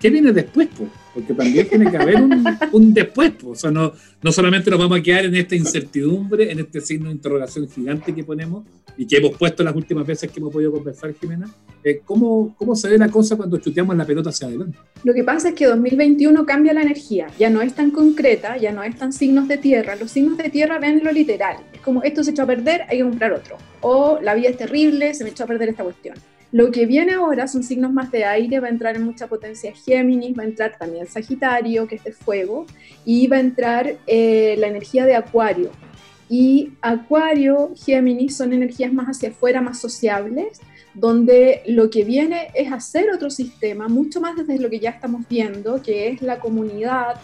[0.00, 0.68] ¿qué viene después?
[0.68, 0.86] po?
[1.16, 3.32] Porque también tiene que haber un, un después.
[3.46, 3.90] O sea, no,
[4.22, 8.14] no solamente nos vamos a quedar en esta incertidumbre, en este signo de interrogación gigante
[8.14, 8.66] que ponemos
[8.98, 11.50] y que hemos puesto las últimas veces que hemos podido conversar, Jimena.
[11.82, 14.76] eh, ¿cómo, ¿Cómo se ve la cosa cuando chuteamos la pelota hacia adelante?
[15.04, 18.72] Lo que pasa es que 2021 cambia la energía, ya no es tan concreta, ya
[18.72, 19.96] no es tan signos de tierra.
[19.96, 21.56] Los signos de tierra ven lo literal.
[21.72, 23.56] Es como esto se echó a perder, hay que comprar otro.
[23.80, 26.14] O la vida es terrible, se me echó a perder esta cuestión.
[26.52, 29.72] Lo que viene ahora son signos más de aire, va a entrar en mucha potencia
[29.74, 32.66] Géminis, va a entrar también Sagitario, que es de fuego,
[33.04, 35.70] y va a entrar eh, la energía de Acuario.
[36.28, 40.60] Y Acuario, Géminis son energías más hacia afuera, más sociables,
[40.94, 45.28] donde lo que viene es hacer otro sistema, mucho más desde lo que ya estamos
[45.28, 47.16] viendo, que es la comunidad,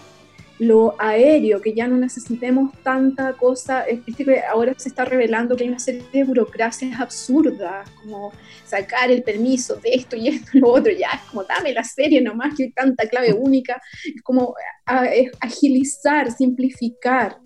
[0.62, 5.64] lo aéreo, que ya no necesitemos tanta cosa, viste que ahora se está revelando que
[5.64, 8.32] hay una serie de burocracias absurdas, como
[8.64, 11.82] sacar el permiso de esto y esto y lo otro, ya es como dame la
[11.82, 14.54] serie nomás, que hay tanta clave única, es como
[15.40, 17.38] agilizar, simplificar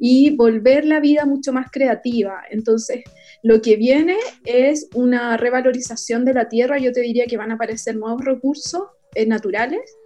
[0.00, 2.42] y volver la vida mucho más creativa.
[2.50, 3.04] Entonces,
[3.44, 7.54] lo que viene es una revalorización de la tierra, yo te diría que van a
[7.54, 8.82] aparecer nuevos recursos
[9.14, 9.96] eh, naturales,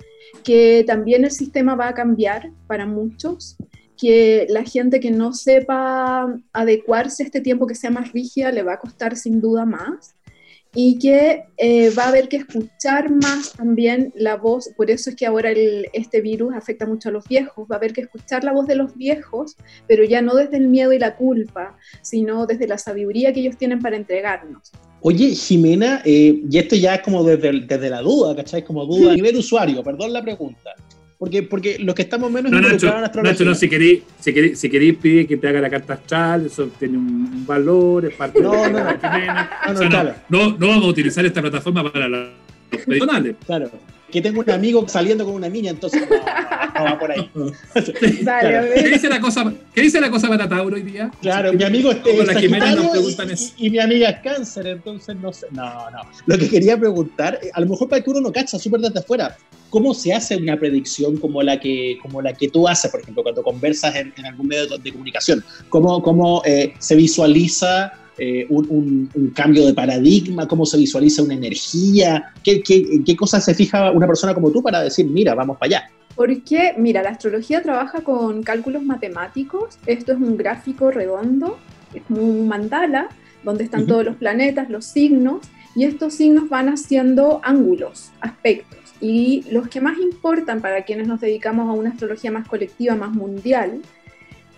[0.44, 3.56] que también el sistema va a cambiar para muchos,
[3.96, 8.62] que la gente que no sepa adecuarse a este tiempo que sea más rígida le
[8.62, 10.14] va a costar sin duda más
[10.80, 15.16] y que eh, va a haber que escuchar más también la voz, por eso es
[15.16, 15.50] que ahora
[15.92, 18.76] este virus afecta mucho a los viejos, va a haber que escuchar la voz de
[18.76, 19.56] los viejos,
[19.88, 23.56] pero ya no desde el miedo y la culpa, sino desde la sabiduría que ellos
[23.56, 24.70] tienen para entregarnos.
[25.00, 28.62] Oye, Jimena, eh, y esto ya es como desde, desde la duda, ¿cachai?
[28.64, 30.76] Como duda a nivel usuario, perdón la pregunta.
[31.18, 33.32] Porque, porque los que estamos menos No, Nacho, involucrados en astrología.
[33.32, 36.46] Nacho, no, si queréis, si queréis, si queréis pide que te haga la carta astral,
[36.46, 40.22] eso tiene un, valor, es parte No, de no, la.
[40.28, 42.28] No, no, no, no vamos a utilizar esta plataforma para los
[42.86, 43.34] personales.
[43.44, 43.70] Claro.
[44.10, 46.22] Que tengo un amigo saliendo con una niña, entonces no, no,
[46.78, 47.30] no va por ahí.
[48.22, 51.10] Dale, ¿Qué dice la cosa, ¿qué dice la cosa para Tauro hoy día?
[51.20, 52.46] Claro, mi amigo es, Como es la y,
[53.32, 53.52] eso.
[53.58, 55.46] y- y mi amiga es cáncer, entonces no sé.
[55.50, 55.98] No, no.
[56.26, 58.98] Lo que quería preguntar, eh, a lo mejor para que uno no cacha súper desde
[59.00, 59.36] afuera,
[59.68, 63.22] ¿cómo se hace una predicción como la que, como la que tú haces, por ejemplo,
[63.22, 65.44] cuando conversas en, en algún medio de, de comunicación?
[65.68, 70.46] ¿Cómo, cómo eh, se visualiza eh, un, un- un cambio de paradigma?
[70.48, 72.32] ¿Cómo se visualiza una energía?
[72.42, 75.90] ¿Qué, qué, cosas se fija una persona como tú para decir, mira, vamos para allá?
[76.16, 79.78] Porque, mira, la astrología trabaja con cálculos matemáticos.
[79.86, 81.58] Esto es un gráfico redondo,
[81.94, 83.08] es como un mandala,
[83.44, 88.78] donde están todos los planetas, los signos, y estos signos van haciendo ángulos, aspectos.
[89.00, 93.12] Y los que más importan para quienes nos dedicamos a una astrología más colectiva, más
[93.12, 93.80] mundial,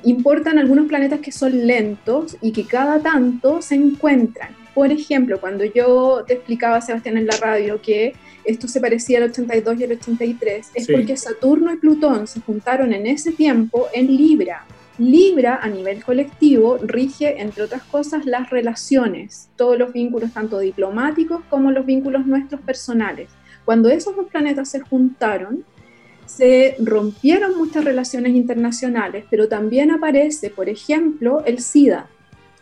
[0.05, 4.51] importan algunos planetas que son lentos y que cada tanto se encuentran.
[4.75, 9.25] Por ejemplo, cuando yo te explicaba, Sebastián, en la radio que esto se parecía al
[9.25, 10.93] 82 y al 83, es Sí.
[10.93, 14.65] porque Saturno y Plutón se juntaron en ese tiempo en Libra.
[14.99, 21.43] Libra a nivel colectivo rige, entre otras cosas, las relaciones, todos los vínculos, tanto diplomáticos
[21.49, 23.31] como los vínculos nuestros personales.
[23.65, 25.65] Cuando esos dos planetas se juntaron,
[26.37, 32.09] se rompieron muchas relaciones internacionales, pero también aparece, por ejemplo, el SIDA,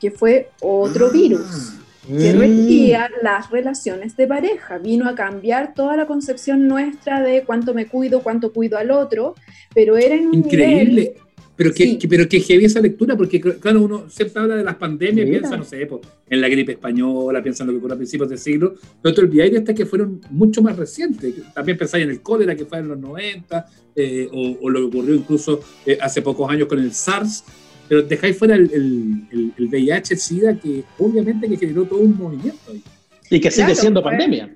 [0.01, 1.75] que fue otro virus
[2.07, 4.79] que regía las relaciones de pareja.
[4.79, 9.35] Vino a cambiar toda la concepción nuestra de cuánto me cuido, cuánto cuido al otro,
[9.75, 11.03] pero era en un Increíble.
[11.03, 11.28] nivel-
[11.59, 11.99] Pero que, Sí.
[11.99, 15.41] que- pero que heavy esa lectura, porque claro, uno siempre habla de las pandemias, Mira.
[15.41, 18.29] piensa, no sé, po, en la gripe española, piensa en lo que ocurrió a principios
[18.31, 21.35] del siglo, pero te olvidáis de estas que fueron mucho más recientes.
[21.53, 23.67] También pensáis en el cólera que fue en los 90,
[23.97, 27.43] eh, o, o lo que ocurrió incluso eh, hace pocos años con el SARS,
[27.89, 31.99] pero dejáis fuera el, el, el- el VIH, el SIDA, que obviamente que generó todo
[31.99, 32.83] un movimiento ahí.
[33.31, 34.55] Y que sigue Claro, siendo fue- pandemia.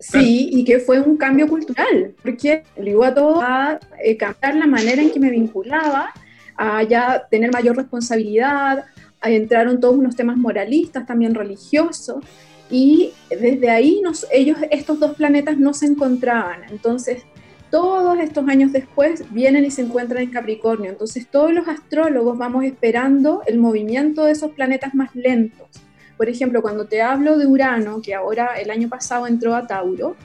[0.00, 4.66] Sí, y que fue un cambio cultural, porque obligó a todo a eh, cambiar la
[4.66, 6.10] manera en que me vinculaba,
[6.58, 8.84] a ya tener mayor responsabilidad,
[9.22, 12.24] entraron todos unos temas moralistas, también religiosos,
[12.70, 16.64] y desde ahí ellos, estos dos planetas no se encontraban.
[16.68, 17.22] Entonces,
[17.70, 20.90] todos estos años después vienen y se encuentran en Capricornio.
[20.90, 25.68] Entonces, todos los astrólogos vamos esperando el movimiento de esos planetas más lentos.
[26.16, 30.16] Por ejemplo, cuando te hablo de Urano, que ahora el año pasado entró a Tauro,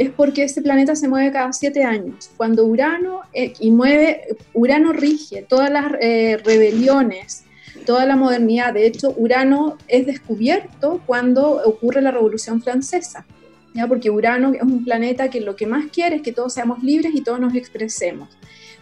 [0.00, 2.30] es porque ese planeta se mueve cada siete años.
[2.38, 7.44] Cuando Urano eh, y mueve, Urano rige todas las eh, rebeliones,
[7.84, 8.72] toda la modernidad.
[8.72, 13.26] De hecho, Urano es descubierto cuando ocurre la Revolución Francesa.
[13.74, 13.86] ¿Ya?
[13.86, 17.14] Porque Urano es un planeta que lo que más quiere es que todos seamos libres
[17.14, 18.28] y todos nos expresemos.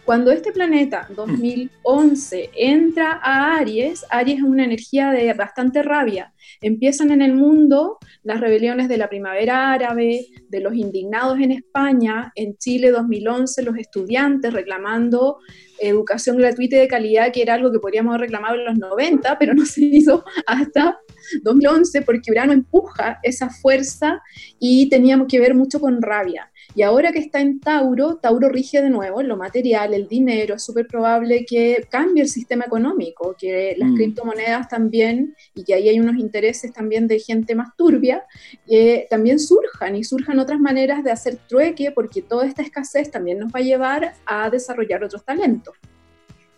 [0.09, 6.33] Cuando este planeta 2011 entra a Aries, Aries es una energía de bastante rabia.
[6.61, 12.31] Empiezan en el mundo las rebeliones de la primavera árabe, de los indignados en España,
[12.33, 15.37] en Chile 2011 los estudiantes reclamando
[15.79, 19.37] educación gratuita y de calidad, que era algo que podríamos haber reclamado en los 90,
[19.37, 20.97] pero no se hizo hasta
[21.43, 24.21] 2011 porque Urano empuja esa fuerza
[24.59, 26.51] y teníamos que ver mucho con rabia.
[26.75, 30.63] Y ahora que está en Tauro, Tauro rige de nuevo lo material, el dinero, es
[30.63, 33.95] súper probable que cambie el sistema económico, que las Mm.
[33.95, 38.23] criptomonedas también, y que ahí hay unos intereses también de gente más turbia,
[38.67, 43.39] eh, también surjan y surjan otras maneras de hacer trueque, porque toda esta escasez también
[43.39, 45.73] nos va a llevar a desarrollar otros talentos.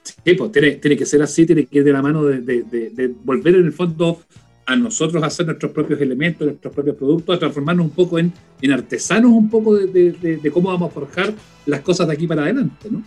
[0.04, 2.64] Sí, pues tiene, tiene que ser así, tiene que ir de la mano de, de-
[2.64, 4.22] de- de volver en el fondo
[4.66, 8.72] a nosotros hacer nuestros propios elementos, nuestros propios productos, a transformarnos un poco en, en
[8.72, 11.34] artesanos un poco de- de cómo vamos a forjar
[11.66, 13.04] las cosas de aquí para adelante, ¿no?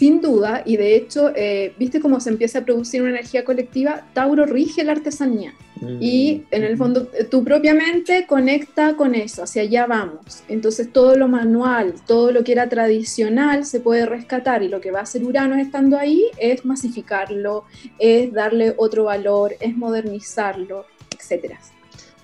[0.00, 4.06] Sin duda, y de hecho, eh, viste cómo se empieza a producir una energía colectiva,
[4.14, 5.52] Tauro rige la artesanía.
[6.00, 10.42] Y en el fondo, eh, tú propiamente conecta con eso, hacia allá vamos.
[10.48, 14.90] Entonces, todo lo manual, todo lo que era tradicional se puede rescatar y lo que
[14.90, 17.64] va a hacer Urano estando ahí es masificarlo,
[17.98, 21.60] es darle otro valor, es modernizarlo, etcétera.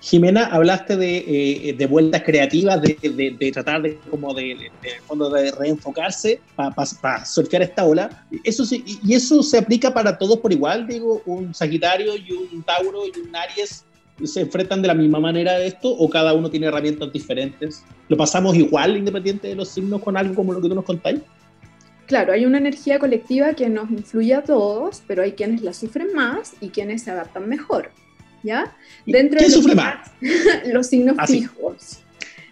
[0.01, 4.71] Jimena, hablaste de, eh, de vueltas creativas, de, tratar de, como de,
[5.05, 8.25] fondo de reenfocarse para surfear esta ola.
[8.43, 12.63] Eso sí, y eso se aplica para todos por igual, digo, un Sagitario y un
[12.63, 13.83] Tauro y un Aries
[14.23, 17.83] se enfrentan de la misma manera a esto o cada uno tiene herramientas diferentes.
[18.07, 21.21] ¿Lo pasamos igual independiente de los signos con algo como lo que tú nos contáis?
[22.07, 26.13] Claro, hay una energía colectiva que nos influye a todos, pero hay quienes la sufren
[26.15, 27.91] más y quienes se adaptan mejor.
[28.47, 28.73] ¿Ya?
[29.05, 30.09] Dentro ¿Quién de sufre más?
[30.71, 31.99] los signos Ah, fijos.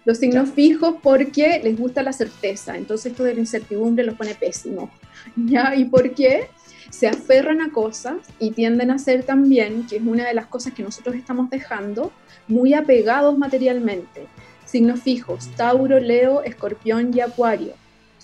[0.04, 4.34] Los signos fijos porque les gusta la certeza, entonces esto de la incertidumbre los pone
[4.34, 4.90] pésimos.
[5.36, 5.74] ¿Ya?
[5.74, 6.48] ¿Y por qué?
[6.90, 10.74] Se aferran a cosas y tienden a ser también, que es una de las cosas
[10.74, 12.12] que nosotros estamos dejando,
[12.46, 14.26] muy apegados materialmente.
[14.66, 17.72] Signos fijos, Tauro, Leo, Escorpión y Acuario.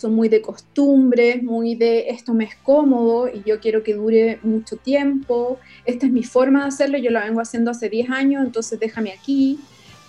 [0.02, 4.40] Son muy de costumbres, muy de esto me es cómodo y yo quiero que dure
[4.42, 8.44] mucho tiempo, esta es mi forma de hacerlo, yo la vengo haciendo hace 10 años,
[8.44, 9.60] entonces déjame aquí.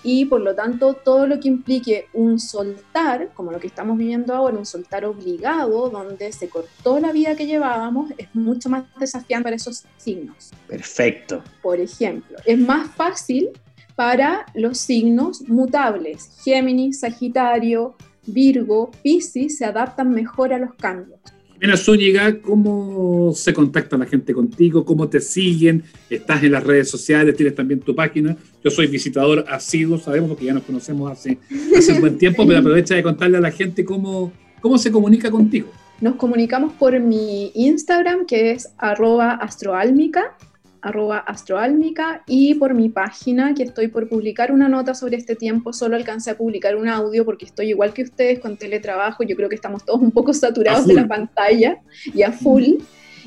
[0.03, 4.33] Y por lo tanto, todo lo que implique un soltar, como lo que estamos viviendo
[4.33, 9.43] ahora, un soltar obligado, donde se cortó la vida que llevábamos, es mucho más desafiante
[9.43, 10.49] para esos signos.
[10.67, 11.43] Perfecto.
[11.61, 13.51] Por ejemplo, es más fácil
[13.95, 16.31] para los signos mutables.
[16.43, 21.19] Géminis, Sagitario, Virgo, Piscis se adaptan mejor a los cambios.
[21.53, 24.83] Jimena Zúñiga, ¿cómo se contacta la gente contigo?
[24.83, 25.83] ¿Cómo te siguen?
[26.09, 27.37] ¿Estás en las redes sociales?
[27.37, 28.35] ¿Tienes también tu página?
[28.61, 31.37] Yo soy visitador asiduo, sabemos porque ya nos conocemos hace,
[31.77, 35.31] hace un buen tiempo, pero aprovecha de contarle a la gente cómo, cómo se comunica
[35.31, 35.69] contigo.
[36.01, 40.35] Nos comunicamos por mi Instagram, que es arroba astroálmica,
[40.83, 45.71] arroba astroálmica, y por mi página, que estoy por publicar una nota sobre este tiempo.
[45.71, 49.23] Solo alcancé a publicar un audio porque estoy igual que ustedes con teletrabajo.
[49.23, 51.81] Yo creo que estamos todos un poco saturados de la pantalla
[52.13, 52.75] y a full.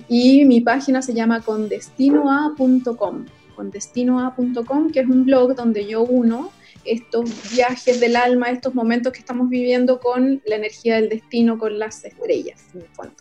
[0.08, 3.24] Y mi página se llama condestinoa.com,
[3.56, 6.50] condestinoa.com, que es un blog donde yo uno
[6.84, 11.78] estos viajes del alma, estos momentos que estamos viviendo con la energía del destino, con
[11.78, 13.14] las estrellas, en el fondo.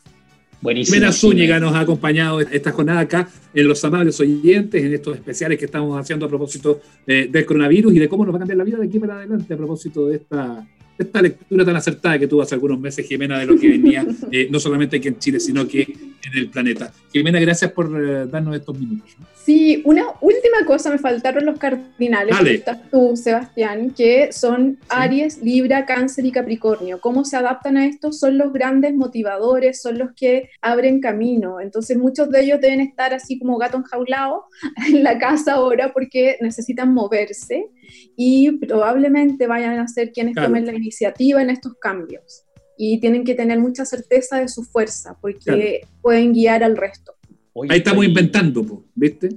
[0.66, 0.96] Buenísimo.
[0.96, 5.60] Jimena Zúñiga nos ha acompañado esta jornada acá en Los Amables Oyentes, en estos especiales
[5.60, 8.58] que estamos haciendo a propósito eh, del coronavirus y de cómo nos va a cambiar
[8.58, 12.26] la vida de aquí para adelante a propósito de esta, esta lectura tan acertada que
[12.26, 15.40] tuvo hace algunos meses Jimena de lo que venía, eh, no solamente aquí en Chile,
[15.40, 15.86] sino que
[16.32, 16.92] en el planeta.
[17.12, 19.16] Jimena, gracias por eh, darnos estos minutos.
[19.20, 19.26] ¿no?
[19.46, 22.50] Sí, una última cosa, me faltaron los cardinales, Dale.
[22.50, 27.00] que estás tú, Sebastián, que son Aries, Libra, Cáncer y Capricornio.
[27.00, 28.12] ¿Cómo se adaptan a esto?
[28.12, 31.62] Son los grandes motivadores, son los que abren camino.
[31.62, 34.46] Entonces muchos de ellos deben estar así como gato enjaulado
[34.88, 37.68] en la casa ahora porque necesitan moverse
[38.18, 40.48] y probablemente vayan a ser quienes Claro.
[40.50, 42.45] tomen la iniciativa en estos cambios.
[42.78, 45.40] Y tienen que tener mucha certeza de su fuerza porque
[45.82, 45.94] Claro.
[46.02, 47.14] pueden guiar al resto.
[47.54, 49.30] Oye, Ahí estamos inventando, po, ¿viste?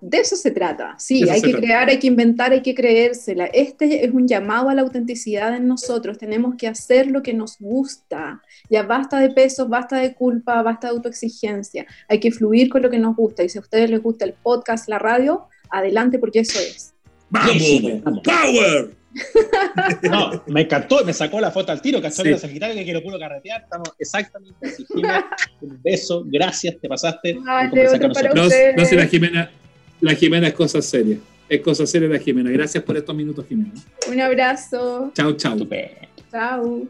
[0.00, 1.66] De eso se trata, sí, hay que trata.
[1.66, 3.46] crear, hay que inventar, hay que creérsela.
[3.46, 7.56] Este es un llamado a la autenticidad en nosotros, tenemos que hacer lo que nos
[7.58, 8.40] gusta.
[8.70, 11.86] Ya basta de pesos, basta de culpa, basta de autoexigencia.
[12.08, 13.42] Hay que fluir con lo que nos gusta.
[13.42, 16.92] Y si a ustedes les gusta el podcast, la radio, adelante porque eso es.
[17.30, 17.56] Vamos.
[18.22, 18.90] ¡Power!
[20.02, 22.30] No, me encantó, me sacó la foto al tiro, cachó Sí.
[22.30, 23.62] la Sagitario que quiero puro carretear.
[23.62, 24.84] Estamos exactamente así.
[24.86, 25.26] Jimena,
[25.60, 27.34] un beso, gracias, te pasaste.
[27.44, 28.34] para nosotros.
[28.34, 28.44] No,
[28.76, 29.50] no sé, la Jimena,
[30.00, 31.18] la Jimena es cosa seria.
[31.48, 32.50] Es cosa seria la Jimena.
[32.50, 33.72] Gracias por estos minutos, Jimena.
[34.10, 35.12] Un abrazo.
[35.14, 35.56] Chao, chao.
[36.30, 36.82] Chao.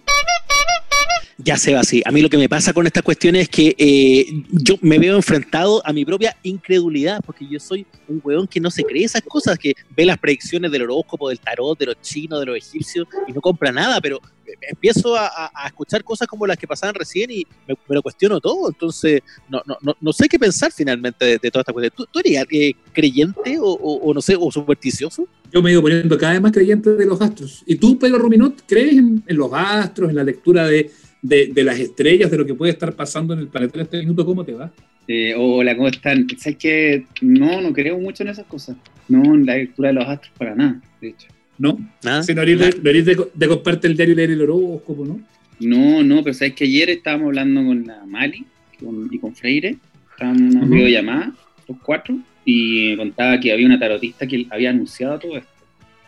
[1.39, 2.03] Ya se va así.
[2.07, 5.17] A mí lo que me pasa con estas cuestiones es que eh, yo me veo
[5.17, 9.21] enfrentado a mi propia incredulidad, porque yo soy un weón que no se cree esas
[9.21, 13.07] cosas, que ve las predicciones del horóscopo, del tarot, de los chinos, de los egipcios,
[13.29, 14.19] y no compra nada, pero
[14.63, 18.69] empiezo a, escuchar cosas como las que pasaban recién y me, lo cuestiono todo.
[18.69, 21.91] Entonces, no, no, no, no, sé qué pensar finalmente de, de toda esta.
[21.95, 25.29] ¿Tú, tú eres eh, creyente o, no sé, o supersticioso?
[25.53, 27.63] Yo me he ido poniendo cada vez más creyente de los astros.
[27.67, 30.91] ¿Y tú, Pedro Ruminot, crees en los astros, en la lectura de
[31.27, 33.99] de, de, las estrellas, de lo que puede estar pasando en el planeta en este
[33.99, 34.73] minuto, ¿cómo te va?
[35.09, 36.27] Eh, hola, ¿cómo están?
[36.39, 38.77] ¿Sabes que No, no creo mucho en esas cosas.
[39.09, 41.29] No, en la lectura de los astros para nada, de hecho.
[41.59, 41.79] ¿No?
[42.03, 42.23] ¿Nada?
[42.23, 45.05] Si no eres, de, no eres de, de, comprarte el diario y leer el horóscopo,
[45.05, 45.21] ¿no?
[45.59, 48.45] No, no, pero sabes que ayer estábamos hablando con la Mali
[48.79, 49.77] con, y con Freire,
[50.11, 50.75] estábamos en una uh -huh.
[50.75, 51.33] videollamada,
[51.67, 55.51] los cuatro, y me contaba que había una tarotista que había anunciado todo esto.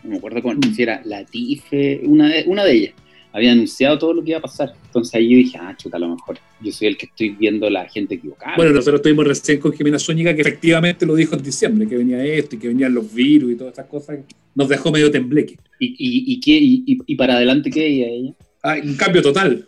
[0.04, 2.94] No me acuerdo con, si era Latife, una de, una de ellas
[3.38, 4.74] había anunciado todo lo que iba a pasar.
[4.86, 7.70] Entonces ahí yo dije, ah, chuta, a lo mejor yo soy el que estoy viendo
[7.70, 8.56] la gente equivocada.
[8.56, 12.24] Bueno, nosotros estuvimos recién con Jimena Zúñiga, que efectivamente lo dijo en diciembre, que venía
[12.24, 14.18] esto y que venían los virus y todas estas cosas.
[14.54, 15.56] Nos dejó medio tembleque.
[15.78, 18.06] ¿Y, y, y, qué, y, y para adelante qué ella?
[18.08, 18.32] ella?
[18.62, 19.66] Ah, un cambio total.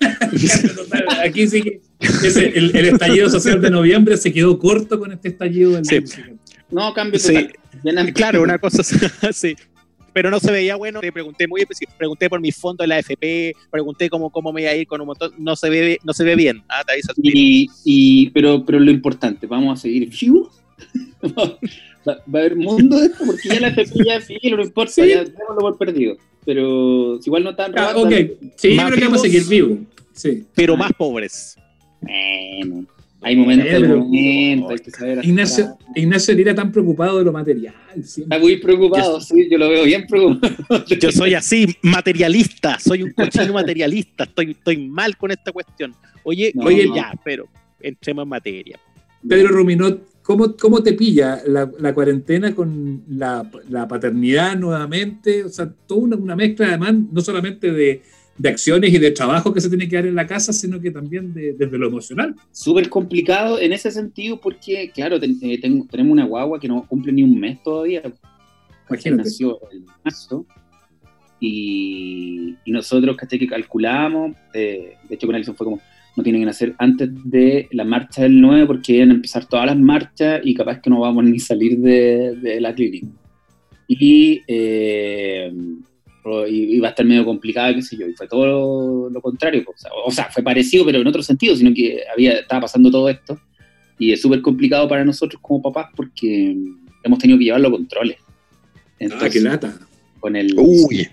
[0.00, 1.04] un cambio total.
[1.24, 5.28] Aquí sí que ese, el, el, estallido social de noviembre se quedó corto con este
[5.28, 6.00] estallido del sí.
[6.70, 7.52] No, cambio total.
[7.84, 8.12] Sí.
[8.12, 8.82] Claro, una cosa
[9.32, 9.54] sí
[10.12, 11.00] pero no se veía bueno.
[11.00, 14.62] Te pregunté muy específico, pregunté por mi fondo de la AFP, pregunté cómo, cómo me
[14.62, 16.62] iba a ir con un montón, no se ve, no se ve bien.
[16.68, 20.10] Ah, te aviso y, y, pero, pero lo importante, vamos a seguir.
[21.22, 21.58] ¿Va,
[22.08, 25.08] va, a haber mundo de esto, porque ya la AFP ya sí, no importa, ¿Sí?
[25.08, 26.16] ya démoslo por perdido.
[26.44, 28.12] Pero igual no están ah, ok,
[28.56, 29.78] sí, yo creo que vamos a seguir vivos.
[30.12, 30.44] Sí.
[30.54, 31.56] Pero más pobres.
[32.00, 32.86] Bueno.
[33.24, 37.74] Hay momentos, hay momentos, hay que saber Ignacio, Ignacio Lira tan preocupado de lo material.
[38.02, 38.36] Siempre.
[38.36, 40.84] Está muy preocupado, yo, sí, yo lo veo bien preocupado.
[40.86, 45.94] Yo soy así, materialista, soy un cochino materialista, estoy, estoy mal con esta cuestión.
[46.24, 46.96] Oye, no, oye, no.
[46.96, 47.48] ya, pero
[47.80, 48.80] entremos en materia.
[49.28, 55.44] Pedro Ruminot, ¿cómo, cómo te pilla la, la cuarentena con la, la, paternidad nuevamente?
[55.44, 58.02] O sea, toda una, una mezcla además, no solamente de
[58.42, 60.90] de acciones y de trabajo que se tiene que dar en la casa, sino que
[60.90, 62.34] también de, desde lo emocional.
[62.50, 66.84] Súper complicado en ese sentido porque, claro, ten, eh, ten, tenemos una guagua que no
[66.88, 68.02] cumple ni un mes todavía.
[68.88, 69.22] Imagínate.
[69.22, 70.44] Nació en marzo.
[71.38, 73.38] Y, y nosotros, ¿cachai?
[73.38, 75.80] Que calculamos, eh, de hecho con Alison fue como,
[76.16, 79.66] no tienen que hacer antes de la marcha del 9 porque iban a empezar todas
[79.66, 83.06] las marchas y capaz que no vamos ni salir de, de la clínica.
[83.86, 84.42] Y...
[84.48, 85.52] Eh,
[86.48, 89.64] y iba a estar medio complicada, qué sé yo, y fue todo lo, lo contrario,
[89.66, 92.90] o sea, o sea, fue parecido, pero en otro sentido, sino que había, estaba pasando
[92.90, 93.38] todo esto,
[93.98, 96.56] y es súper complicado para nosotros como papás porque
[97.02, 98.16] hemos tenido que llevar los controles.
[98.98, 99.78] Entonces, ah, qué lata.
[100.20, 101.08] Con el, Uy.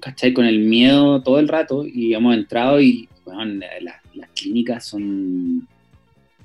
[0.00, 0.32] ¿cachai?
[0.32, 3.44] Con el miedo todo el rato, y hemos entrado y, bueno,
[3.80, 5.66] las, las clínicas son,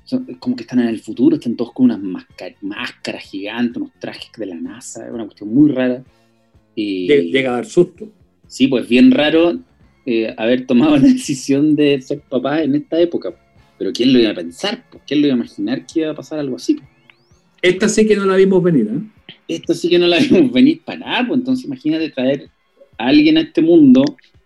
[0.04, 3.92] son, como que están en el futuro, están todos con unas máscaras, máscaras gigantes, unos
[4.00, 6.02] trajes de la NASA, es una cuestión muy rara.
[6.74, 8.08] Y, Llega a dar susto.
[8.46, 9.58] Sí, pues bien raro
[10.06, 13.34] eh, haber tomado la decisión de ser papá en esta época.
[13.78, 14.84] Pero ¿quién lo iba a pensar?
[15.06, 16.78] ¿Quién lo iba a imaginar que iba a pasar algo así?
[17.60, 19.34] Esta sí que no la vimos venir, ¿eh?
[19.48, 22.50] Esta sí que no la vimos venir para nada, pues entonces imagínate traer
[22.98, 24.04] a alguien a este mundo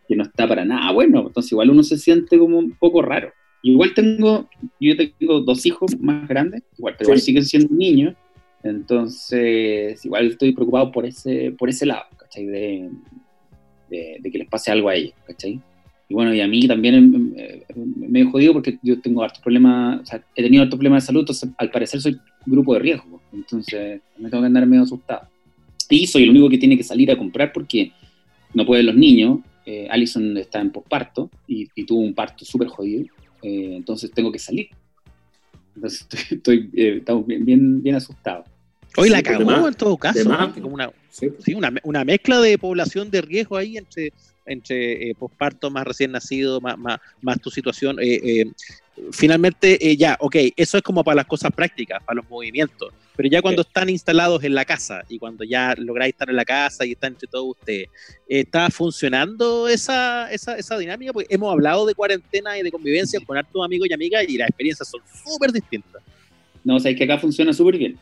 [0.08, 3.32] que no está para nada bueno, entonces igual uno se siente como un poco raro.
[3.62, 4.48] Igual tengo,
[4.80, 7.10] yo tengo dos hijos más grandes, igual, pero sí.
[7.10, 8.14] igual siguen siendo niños,
[8.62, 12.04] entonces igual estoy preocupado por ese, por ese lado.
[12.26, 12.46] ¿Cachai?
[12.46, 12.90] De,
[13.88, 15.60] de, de, que les pase algo a ellos, ¿cachai?
[16.08, 20.00] Y bueno, y a mí también eh, me he jodido porque yo tengo hartos problemas,
[20.02, 23.20] o sea, he tenido hartos problemas de salud, entonces al parecer soy grupo de riesgo,
[23.32, 25.28] entonces me tengo que andar medio asustado.
[25.88, 27.92] Y soy el único que tiene que salir a comprar porque
[28.54, 32.68] no pueden los niños, eh, Allison está en posparto y, y, tuvo un parto súper
[32.68, 33.06] jodido,
[33.42, 34.68] eh, entonces tengo que salir.
[35.74, 38.46] Entonces estoy, estoy eh, estamos bien, bien, bien asustados.
[38.96, 40.28] Hoy sí, la cagó más, en todo caso.
[40.28, 41.28] Más, como una, sí.
[41.44, 41.54] sí.
[41.54, 44.12] una, una, mezcla de población de riesgo ahí entre,
[44.46, 47.98] entre eh, posparto, más recién nacido, más, más, más tu situación.
[48.00, 48.44] Eh, eh,
[49.12, 52.92] finalmente, eh, ya, ok, eso es como para las cosas prácticas, para los movimientos.
[53.16, 56.44] Pero ya cuando están instalados en la casa y cuando ya lográis estar en la
[56.44, 57.88] casa y está entre todos ustedes,
[58.28, 61.12] ¿está funcionando esa, esa, esa dinámica?
[61.12, 64.48] Porque hemos hablado de cuarentena y de convivencia con hartos amigos y amigas y las
[64.48, 66.02] experiencias son súper distintas.
[66.62, 67.98] No, o sea, es que acá funciona súper bien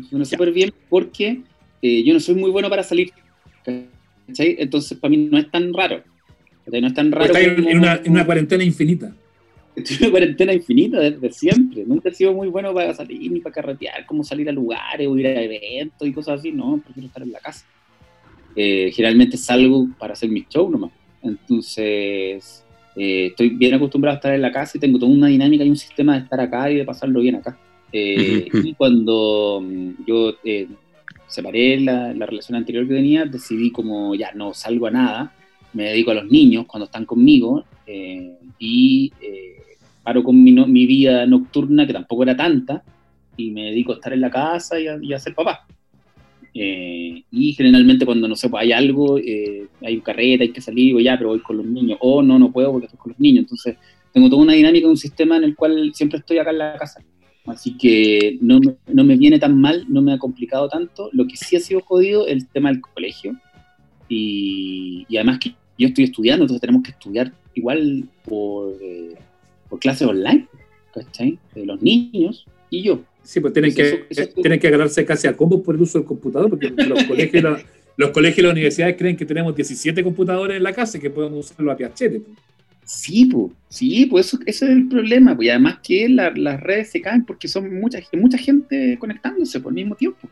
[0.00, 1.42] funciona súper bien porque
[1.82, 3.10] eh, yo no soy muy bueno para salir.
[3.64, 4.56] ¿cachai?
[4.58, 6.02] Entonces, para mí no es tan raro.
[6.66, 7.26] No es tan raro.
[7.26, 9.14] Está en, en, una, en, una, cuarentena infinita.
[9.74, 11.84] Estoy en una cuarentena infinita desde siempre.
[11.86, 15.16] Nunca he sido muy bueno para salir ni para carretear, como salir a lugares o
[15.16, 16.52] ir a eventos y cosas así.
[16.52, 17.64] No, prefiero estar en la casa.
[18.54, 20.90] Eh, generalmente salgo para hacer mis shows nomás.
[21.22, 22.62] Entonces,
[22.96, 25.68] Eh, estoy bien acostumbrado a estar en la casa y tengo toda una dinámica y
[25.68, 27.58] un sistema de estar acá y de pasarlo bien acá.
[27.92, 28.48] Eh.
[28.64, 30.68] Y cuando mm, yo eh,
[31.28, 35.32] separé la, la relación anterior que tenía, decidí como ya no salgo a nada,
[35.72, 39.56] me dedico a los niños cuando están conmigo eh, y eh,
[40.02, 42.82] paro con mi, no- mi vida nocturna, que tampoco era tanta,
[43.36, 45.66] y me dedico a estar en la casa y a, y a ser papá.
[46.54, 50.60] Eh, y generalmente cuando, no sé, pues hay algo, eh, hay un carrete, hay que
[50.62, 53.12] salir, digo ya, pero voy con los niños, o no, no puedo porque estoy con
[53.12, 53.40] los niños.
[53.42, 53.76] Entonces
[54.12, 57.02] tengo toda una dinámica, un sistema en el cual siempre estoy acá en la casa.
[57.46, 61.10] Así que no me, no me viene tan mal, no me ha complicado tanto.
[61.12, 63.36] Lo que sí ha sido jodido es el tema del colegio.
[64.08, 69.14] Y, y además que yo estoy estudiando, entonces tenemos que estudiar igual por, eh,
[69.68, 70.46] por clases online,
[70.94, 71.38] ¿cachai?
[71.54, 73.00] De los niños y yo.
[73.22, 75.98] Sí, pues tienen que, eso- eso- tienen que agarrarse casi a combos por el uso
[75.98, 77.60] del computador, porque los colegios, y la-
[77.96, 81.10] los colegios y las universidades creen que tenemos 17 computadores en la casa y que
[81.10, 82.20] podemos usarlo a piachete.
[82.20, 82.38] pues.
[82.86, 85.34] Sí, pues, sí, pues eso, es el problema.
[85.34, 89.58] Pues, y además que la- las redes se caen porque son mucha, mucha gente conectándose
[89.60, 90.28] por el mismo tiempo.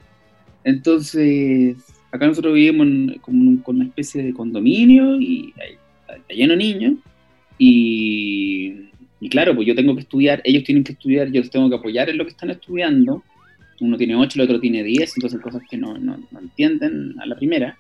[0.63, 1.77] Entonces,
[2.13, 5.53] acá nosotros vivimos en- como con una especie de condominio y
[6.07, 6.95] está lleno de niños.
[7.59, 8.73] Y,
[9.21, 11.77] y claro, pues yo tengo que estudiar, ellos tienen que estudiar, yo los tengo que
[11.77, 13.25] apoyar en lo que están estudiando.
[13.81, 17.27] Uno tiene 8, el otro tiene 10, entonces cosas que no, no- no entienden a
[17.27, 17.77] la primera.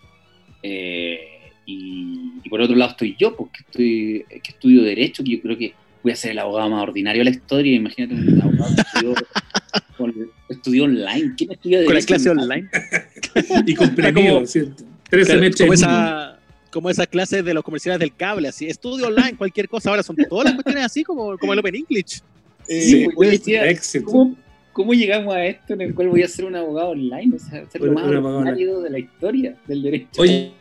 [0.62, 1.18] Eh,
[1.66, 5.56] y, y por otro lado estoy yo, porque estoy, que estudio Derecho, que yo creo
[5.58, 7.74] que voy a ser el abogado más ordinario de la historia.
[7.74, 9.14] Imagínate un abogado que estudió,
[9.96, 11.32] con- estudió online.
[11.36, 11.86] ¿Quién estudia Derecho?
[11.92, 12.68] Con la clase online.
[13.66, 14.72] Y con como- premio, 13
[15.10, 16.38] Claro, meses como, esa,
[16.70, 19.90] como esas clases de los comerciales del cable, así, estudio online, cualquier cosa.
[19.90, 22.20] Ahora son todas las cuestiones así como, como el Open English.
[22.66, 24.06] Sí, Sí, pues, yo decía, éxito.
[24.06, 24.36] ¿cómo,
[24.72, 27.36] cómo llegamos a esto en el cual voy a ser un abogado online?
[27.36, 30.20] O sea, ser lo más ordinario de la historia del derecho.
[30.22, 30.52] Oye,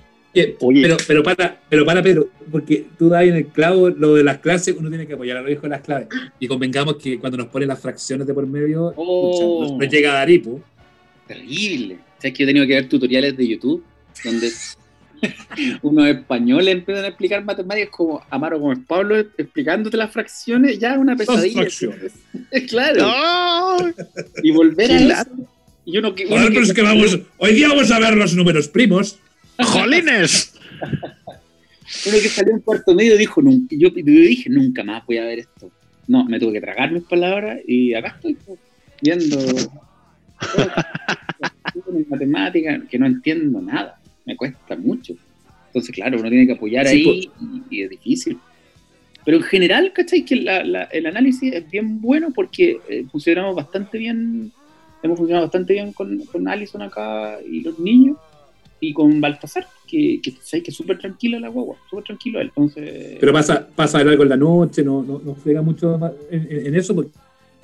[0.61, 0.81] Oye.
[0.81, 4.39] Pero, pero para, pero para Pedro, porque tú das en el clavo lo de las
[4.39, 6.07] clases, uno tiene que apoyar a los hijos de las claves.
[6.39, 9.79] Y convengamos que cuando nos ponen las fracciones de por medio, Oh.
[9.79, 10.59] llega a dar hipo.
[11.27, 11.99] Terrible.
[12.17, 13.83] ¿Sabes que yo he tenido que ver tutoriales de YouTube
[14.23, 14.49] donde
[15.81, 20.79] unos españoles empiezan a explicar matemáticas como Amaro Gómez Pablo explicándote las fracciones?
[20.79, 21.61] Ya es una pesadilla.
[21.61, 22.11] fracciones.
[22.69, 23.01] claro.
[23.01, 23.77] ¡No!
[24.41, 25.29] Y volver a eso.
[25.85, 28.15] Y uno que, uno Joder, que- pero es que vamos, hoy día vamos a ver
[28.15, 29.19] los números primos.
[29.59, 30.53] ¡Jolines!
[32.05, 35.25] uno que salió en cuarto medio dijo, nunca, yo, yo dije, nunca más voy a
[35.25, 35.71] ver esto.
[36.07, 38.59] No, me tuve que tragar mis palabras y acá estoy pues,
[39.01, 39.37] viendo
[42.09, 45.13] matemáticas que no entiendo nada, me cuesta mucho.
[45.67, 47.31] Entonces, claro, uno tiene que apoyar Sí, ahí
[47.69, 48.37] y, y es difícil.
[49.25, 50.23] Pero en general, ¿cachai?
[50.25, 54.51] Que la- la- el análisis es bien bueno porque eh, funcionamos bastante bien,
[55.01, 58.17] hemos funcionado bastante bien con, con Alison acá y los niños
[58.87, 62.47] y con Baltasar, que, que, que es súper tranquilo la guagua, súper tranquilo él.
[62.47, 66.75] Entonces, Pero pasa, pasa algo en la noche, no, no, no frega mucho en, en-
[66.75, 67.11] eso, porque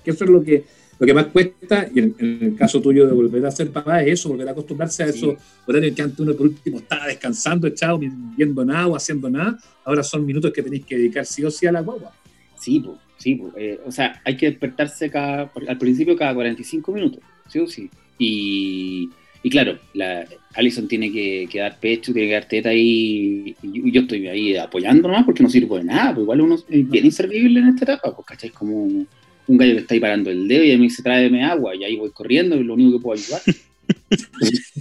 [0.06, 0.64] eso es lo que,
[0.98, 4.02] lo que más cuesta, y en, en el caso tuyo de volver a ser papá,
[4.04, 5.18] es eso, volver a acostumbrarse a Sí.
[5.20, 9.58] esos horarios que antes uno por último estaba descansando, echado, viendo nada o haciendo nada,
[9.84, 12.14] ahora son minutos que tenéis que dedicar sí o sí a la guagua.
[12.58, 13.52] Sí, po, sí, po.
[13.58, 17.90] Eh, o sea, hay que despertarse cada, al principio cada 45 minutos, sí o sí.
[18.18, 19.10] Y,
[19.44, 20.26] y claro, la,
[20.56, 24.56] Alison tiene que, que dar pecho, tiene que dar teta ahí, y yo, estoy ahí
[24.58, 27.86] apoyando nomás porque no sirvo de nada, pues igual uno es bien inservible en esta
[27.86, 28.50] etapa, pues, ¿cachai?
[28.50, 29.08] Como un,
[29.48, 31.84] un gallo que está ahí parando el dedo y a mí se tráeme agua, y
[31.84, 33.42] ahí voy corriendo, y lo único que puedo ayudar.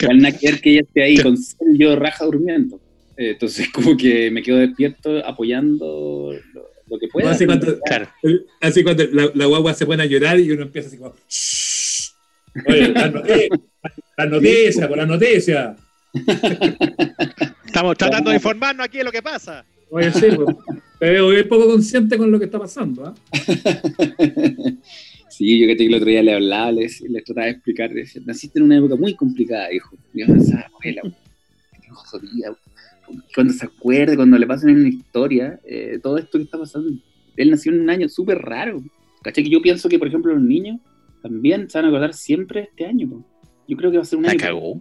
[0.00, 2.80] Igual nada que ver que ella esté ahí con y yo raja durmiendo.
[3.16, 7.30] Eh, Entonces, como que me quedo despierto apoyando lo, lo que pueda.
[7.30, 8.08] Así cuando, Claro.
[8.60, 11.14] así cuando la, la guagua se pone a llorar y uno empieza así como...
[12.66, 13.48] Oye, la noticia,
[14.16, 15.76] la noticia, por la noticia.
[17.64, 19.64] Estamos tratando de informarnos aquí de lo que pasa.
[19.90, 20.56] Oye, sí, pues,
[20.98, 23.06] te veo bien poco consciente con lo que está pasando.
[23.06, 23.14] ¿ah?
[25.32, 28.02] Sí, yo que te el otro día le hablaba, les, les trataba de explicar, le
[28.02, 29.96] decía, naciste en una época muy complicada, hijo.
[30.12, 31.00] Yo pensaba, abuela,
[31.80, 32.54] qué jodida.
[33.34, 36.90] Cuando se acuerde, cuando le pasen una historia, eh, todo esto que está pasando,
[37.34, 38.82] él nació en un año súper raro.
[39.22, 39.42] ¿Cachai?
[39.42, 40.78] Que yo pienso que, por ejemplo, los niños
[41.22, 43.08] también se van a acordar siempre este año.
[43.08, 43.24] po.
[43.68, 44.40] Yo creo que va a ser un La año.
[44.40, 44.74] cagó.
[44.74, 44.80] Yo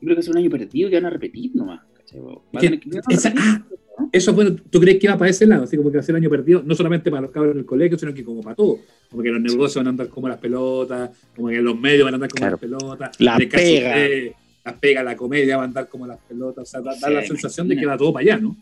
[0.00, 1.80] creo que va a ser un año perdido que van a repetir nomás.
[1.80, 3.66] a Que- tener que- esa- ah,
[4.12, 5.64] Eso, bueno, ¿tú crees que va para ese lado?
[5.64, 7.66] Así como que va a ser el año perdido, no solamente para los cabros del
[7.66, 8.78] colegio, sino que como para todos.
[9.10, 12.14] Como que los negocios van a andar como las pelotas, como que los medios van
[12.14, 12.52] a andar como Claro.
[12.52, 13.20] las pelotas.
[13.20, 13.96] La caso pega.
[13.98, 14.32] de-
[14.64, 16.62] las pegas, la comedia va a andar como las pelotas.
[16.62, 18.56] O sea, da, la sensación de que va todo para allá, ¿no?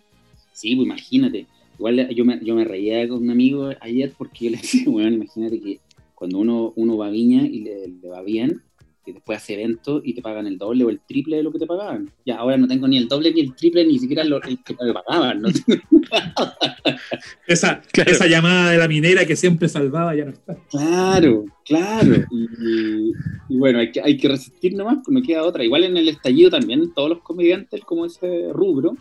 [0.53, 1.47] Sí, pues imagínate.
[1.79, 5.15] Igual yo me, yo me reía con un amigo ayer porque yo le decía, bueno,
[5.17, 5.79] imagínate que
[6.17, 8.63] cuando uno, uno va a Viña y le, le va bien,
[9.05, 11.61] que después hace eventos y te pagan el doble o el triple de lo que
[11.61, 12.11] te pagaban.
[12.25, 14.75] Ya, ahora no tengo ni el doble ni el triple, ni siquiera lo el que
[14.83, 15.43] me pagaban.
[15.43, 15.49] ¿no?
[17.47, 18.11] Esa, Claro.
[18.11, 20.57] esa llamada de la minera que siempre salvaba ya no está.
[20.71, 22.17] Claro, claro.
[22.33, 23.13] Y,
[23.49, 25.63] y bueno, hay que, hay que resistir nomás, no queda otra.
[25.63, 28.97] Igual en el estallido también, todos los comediantes como ese rubro,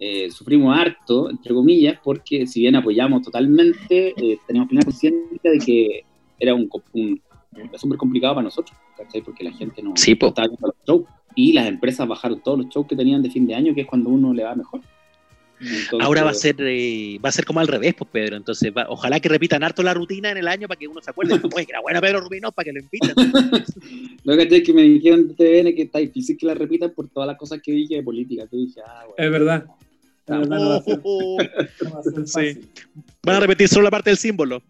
[0.00, 5.58] eh, sufrimos harto, entre comillas, porque si bien apoyamos totalmente, eh, teníamos plena conciencia de
[5.58, 6.04] que
[6.38, 7.20] era un, un,
[7.56, 9.22] era súper complicado para nosotros, ¿cachai?
[9.22, 10.28] Porque la gente no, Sí, po.
[10.28, 11.08] estaba viendo los shows.
[11.34, 13.86] Y las empresas bajaron todos los shows que tenían de fin de año, que es
[13.86, 14.80] cuando uno le va mejor.
[15.58, 18.36] Entonces- Ahora va a ser eh, va a ser como al revés, pues Pedro.
[18.36, 21.10] Entonces, va- ojalá que repitan harto la rutina en el año para que uno se
[21.10, 21.32] acuerde.
[21.54, 23.14] Oye, que era buena Pedro Rubino para que lo inviten.
[24.24, 27.26] Lo que que me dijeron de TVN que está difícil que la repitan por todas
[27.26, 28.44] las cosas que dije de política.
[28.52, 29.14] Yo dije, ah, bueno.
[29.18, 29.66] Es verdad.
[30.26, 32.68] Es verdad, no va a ser, no va a ser fácil.
[33.22, 34.62] Van a repetir solo la parte del símbolo.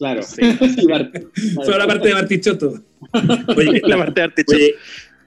[0.00, 0.22] Claro.
[0.22, 0.40] Sí.
[0.78, 1.26] Y Bart-
[1.64, 2.82] Solo la parte de Bartichotto.
[3.56, 4.56] Oye, La parte de Artichoke.
[4.56, 4.74] Oye,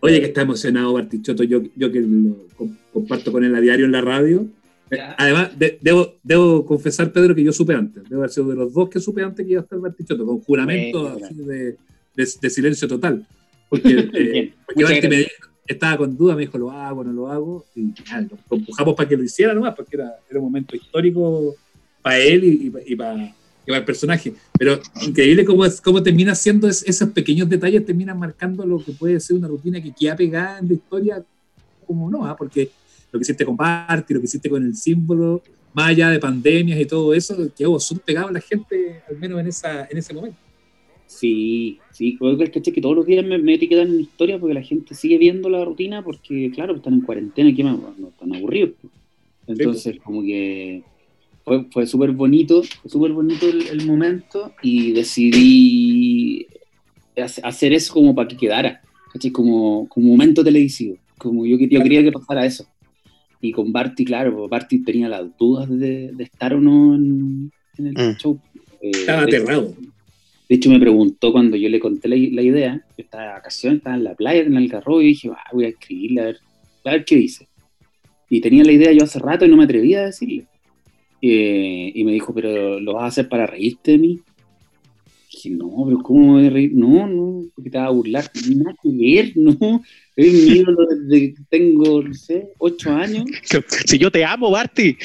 [0.02, 3.86] oye, que está emocionado Bartichotto, yo, yo que lo com- comparto con él a diario
[3.86, 4.42] en la radio.
[4.90, 5.16] Eh, Ya.
[5.18, 8.04] Además, de- debo, debo confesar, Pedro, que yo supe antes.
[8.10, 10.40] Debo haber sido de los dos que supe antes que iba a estar Bartichotto, con
[10.42, 11.78] juramento así de,
[12.16, 13.26] de- de silencio total.
[13.70, 15.30] Porque, eh, porque me dijo-
[15.68, 17.66] estaba con duda, me dijo, lo hago, no lo hago.
[17.76, 21.56] Y ya, lo, empujamos para que lo hiciera nomás, porque era, era un momento histórico
[22.02, 23.34] para él y, y para
[23.66, 24.34] el personaje.
[24.58, 28.92] Pero increíble cómo, es, cómo termina siendo es- esos pequeños detalles, terminan marcando lo que
[28.92, 31.24] puede ser una rutina que queda pegada en la historia,
[31.86, 32.36] como no, ¿ah?
[32.36, 32.70] porque
[33.12, 35.42] lo que hiciste con Party, lo que hiciste con el símbolo,
[35.74, 39.40] más allá de pandemias y todo eso, quedó súper pegado a la gente, al menos
[39.40, 40.38] en, esa, en ese momento.
[41.06, 44.56] Sí, sí, creo que, caché que todos los días me, me etiquetan en historia porque
[44.56, 48.36] la gente sigue viendo la rutina porque, claro, están en cuarentena y que no están
[48.36, 48.72] aburridos.
[48.82, 48.94] pues.
[49.48, 50.84] Entonces, como que
[51.46, 56.48] fue, fue súper bonito, fue súper bonito el, el momento y decidí
[57.18, 58.82] hace- hacer eso como para que quedara,
[59.12, 59.32] ¿cachai?
[59.32, 62.66] Como, como momento televisivo, como yo, que- yo quería que pasara eso.
[63.42, 67.88] Y con Barty, claro, Barty tenía las dudas de, de estar o no en, en
[67.88, 68.16] el Mm.
[68.18, 68.40] show.
[68.82, 69.76] Eh, Estaba aterrado.
[70.50, 73.78] de hecho, me preguntó cuando yo le conté la, la idea, yo estaba de vacaciones,
[73.80, 76.38] estaba en la playa, en el Algarrobo, y dije, "Ah, voy a escribirle a ver,
[76.86, 77.50] a ver qué dice.
[78.30, 80.48] Y tenía la idea yo hace rato y no me atrevía a decirle.
[81.26, 84.20] Eh, y me dijo, pero ¿lo vas a hacer para reírte de mí?
[85.32, 86.72] Dije, no, pero ¿cómo me voy a reír?
[86.76, 88.30] No, no, porque te vas a burlar.
[88.54, 89.82] Nada que ver, no.
[90.18, 93.24] Es mi ídolo desde que tengo, no sé, ocho años.
[93.86, 94.98] Si yo te amo, Barty.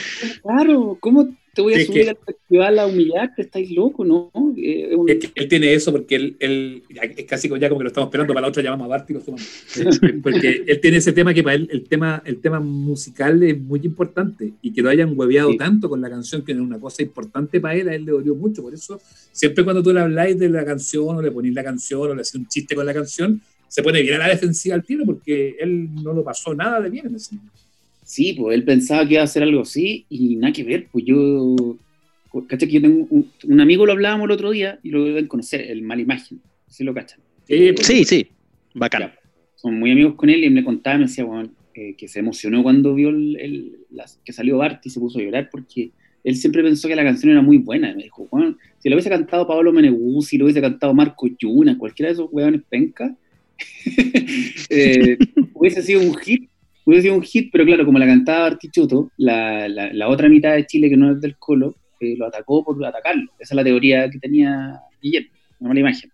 [0.43, 1.29] Claro, ¿cómo
[1.59, 3.43] te voy a Es subir que- al festival a humillarte?
[3.43, 4.07] ¿Estáis locos?
[4.07, 6.83] No, Eh, un- Es que él tiene eso porque él, él-
[7.17, 9.09] es casi como- ya como que lo estamos esperando para la otra llamamos a Bart
[9.11, 9.47] y lo sumamos.
[10.23, 13.81] Porque él tiene ese tema que para él el tema, el tema musical es muy
[13.85, 15.57] importante y que lo hayan hueveado Sí.
[15.57, 18.35] tanto con la canción que es una cosa importante para él, a él le dolió
[18.35, 18.63] mucho.
[18.63, 19.01] Por eso,
[19.33, 22.21] siempre cuando tú le habláis de la canción o le ponís la canción o le
[22.23, 25.57] haces un chiste con la canción, se pone bien a la defensiva al tiro porque
[25.61, 27.55] él no lo pasó nada de bien en ese momento.
[28.09, 31.05] Sí, pues él pensaba que iba a hacer algo así y nada que ver, pues
[31.05, 31.77] yo,
[32.49, 32.67] ¿cachai?
[32.67, 35.61] Que yo tengo un, un amigo, lo hablábamos el otro día y lo deben conocer,
[35.61, 37.21] el Mala Imagen, si lo cachan.
[37.47, 38.27] Sí, pues, Sí, sí.
[38.75, 39.03] Bacán.
[39.03, 39.15] Ya,
[39.57, 42.63] Son muy amigos con él y me contaba, me decía, bueno, eh, que se emocionó
[42.63, 45.91] cuando vio el, el- las- que salió Bart y se puso a llorar porque
[46.25, 47.91] él siempre pensó que la canción era muy buena.
[47.91, 51.29] Y me dijo, bueno, si lo hubiese cantado Pablo Meneguzzi, si lo hubiese cantado Marco
[51.39, 53.15] Yuna, cualquiera de esos hueones penca,
[54.71, 55.19] eh,
[55.53, 56.49] hubiese sido un hit,
[56.89, 60.55] hubiese sido un hit, pero claro, como la cantaba Artichoto, la, la, la otra mitad
[60.55, 63.31] de Chile que no es del Colo, eh, lo atacó por atacarlo.
[63.39, 65.29] Esa es la teoría que tenía Guillermo,
[65.61, 66.11] una mala imagen.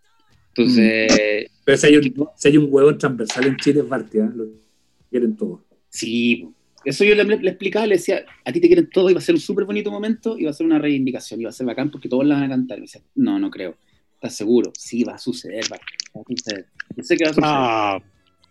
[0.48, 4.32] Entonces, Pero si hay, un, si hay un huevón transversal en Chile es Bart, ¿ah?
[4.34, 4.46] lo
[5.10, 5.60] quieren todos.
[5.88, 6.48] Sí,
[6.84, 9.36] eso yo le, le explicaba, le decía, a ti te quieren todo, iba a ser
[9.36, 12.26] un súper bonito momento, iba a ser una reivindicación, iba a ser bacán porque todos
[12.26, 12.78] la van a cantar.
[12.78, 13.76] Y me decía, no, no creo.
[14.14, 14.72] ¿Estás seguro?
[14.76, 15.76] Sí, va a suceder, va,
[16.16, 16.66] va a suceder.
[16.96, 17.52] Yo sé que va a suceder.
[17.52, 17.98] Ah,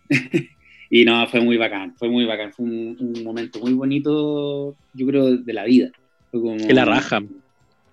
[0.96, 5.06] Y no, fue muy bacán, fue muy bacán, fue un, un momento muy bonito, yo
[5.08, 5.90] creo, de la vida.
[6.30, 7.20] Fue como, que la raja.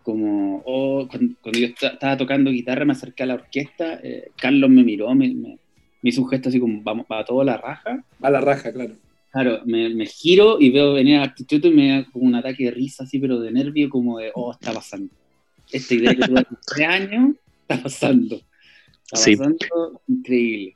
[0.04, 4.30] Como, oh, cuando, cuando yo esta- estaba tocando guitarra, me acerqué a la orquesta, eh,
[4.40, 5.58] Carlos me miró, me, me-
[6.04, 8.06] me hizo un gesto así como, vamos, para toda la raja.
[8.22, 8.94] A la raja, claro.
[9.32, 12.66] Claro, me, me giro y veo venir a Artichoto y me da como un ataque
[12.66, 15.12] de risa, así, pero de nervio, como de, oh, está pasando.
[15.72, 17.36] Esta idea que tuve hace tres años,
[17.68, 18.36] está pasando.
[18.36, 19.36] Está Sí.
[19.36, 20.74] pasando increíble.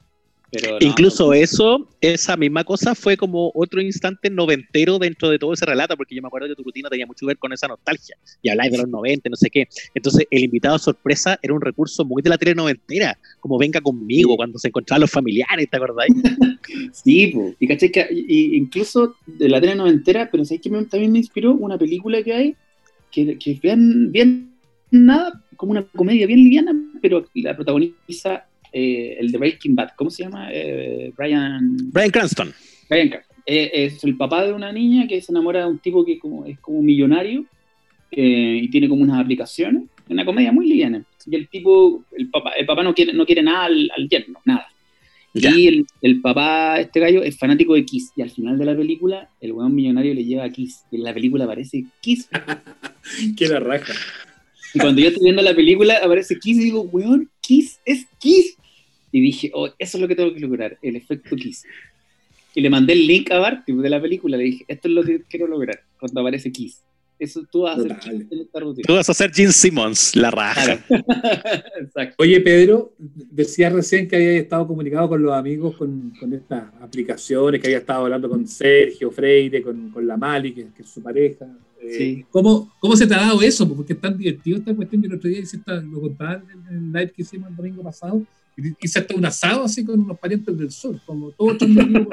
[0.62, 5.54] Pero no, Incluso eso, esa misma cosa fue como otro instante noventero dentro de todo
[5.54, 7.68] ese relato, porque yo me acuerdo que tu rutina tenía mucho que ver con esa
[7.68, 9.68] nostalgia, y habláis de los 90, no sé qué.
[9.94, 14.32] Entonces, el invitado sorpresa era un recurso muy de la tele noventera, como venga conmigo,
[14.32, 14.38] Sí.
[14.38, 16.14] cuando se encontraban los familiares, ¿te acordáis?
[16.94, 17.54] Sí, po.
[17.60, 21.20] y caché que y- incluso de la tele noventera, pero ¿sabes que me- también me
[21.20, 22.56] inspiró una película que hay,
[23.12, 24.52] que, que bien, bien
[24.92, 28.46] nada, como una comedia bien liviana, pero la protagoniza
[28.78, 30.50] eh, el de Breaking Bad, ¿cómo se llama?
[30.52, 32.54] Eh, Brian, Brian Cranston.
[32.90, 33.38] Brian Cranston.
[33.46, 36.46] Eh, es el papá de una niña que se enamora de un tipo que como,
[36.46, 37.46] es como millonario
[38.12, 39.84] eh, y tiene como unas aplicaciones.
[40.10, 41.06] Una comedia muy liviana.
[41.26, 44.42] Y el tipo, el papá, el papá no quiere, no quiere nada al, al yerno,
[44.44, 44.68] nada.
[45.34, 45.52] Ya.
[45.56, 48.12] Y el, el papá, este gallo, es fanático de Kiss.
[48.18, 50.84] Y al final de la película, el weón millonario le lleva a Kiss.
[50.92, 52.28] Y en la película aparece Kiss.
[53.38, 53.94] Que la raja.
[54.74, 58.58] Y cuando yo estoy viendo la película, aparece Kiss y digo, weón, Kiss es Kiss.
[59.16, 61.64] Y dije, oh, eso es lo que tengo que lograr, el efecto Kiss.
[62.54, 64.36] Y le mandé el link a Bart de la película.
[64.36, 66.82] Le dije, esto es lo que quiero lograr cuando aparece Kiss.
[67.18, 67.98] Eso tú vas a hacer.
[67.98, 68.86] Kiss en esta rutina.
[68.86, 70.86] Tú vas a ser Gene Simmons, la raja.
[71.80, 72.16] Exacto.
[72.18, 77.62] Oye, Pedro, decías recién que había estado comunicado con los amigos con, con estas aplicaciones,
[77.62, 81.02] que había estado hablando con Sergio Freire, con, con la Mali, que, que es su
[81.02, 81.46] pareja.
[81.82, 82.26] Eh, Sí.
[82.32, 83.66] ¿cómo, ¿Cómo se te ha dado eso?
[83.74, 85.02] Porque es tan divertido esta cuestión.
[85.04, 87.82] Yo el otro día hice esta, lo contaba en el live que hicimos el domingo
[87.82, 88.22] pasado.
[88.58, 92.08] Hice hasta un asado así con unos parientes del sur, como transmitidos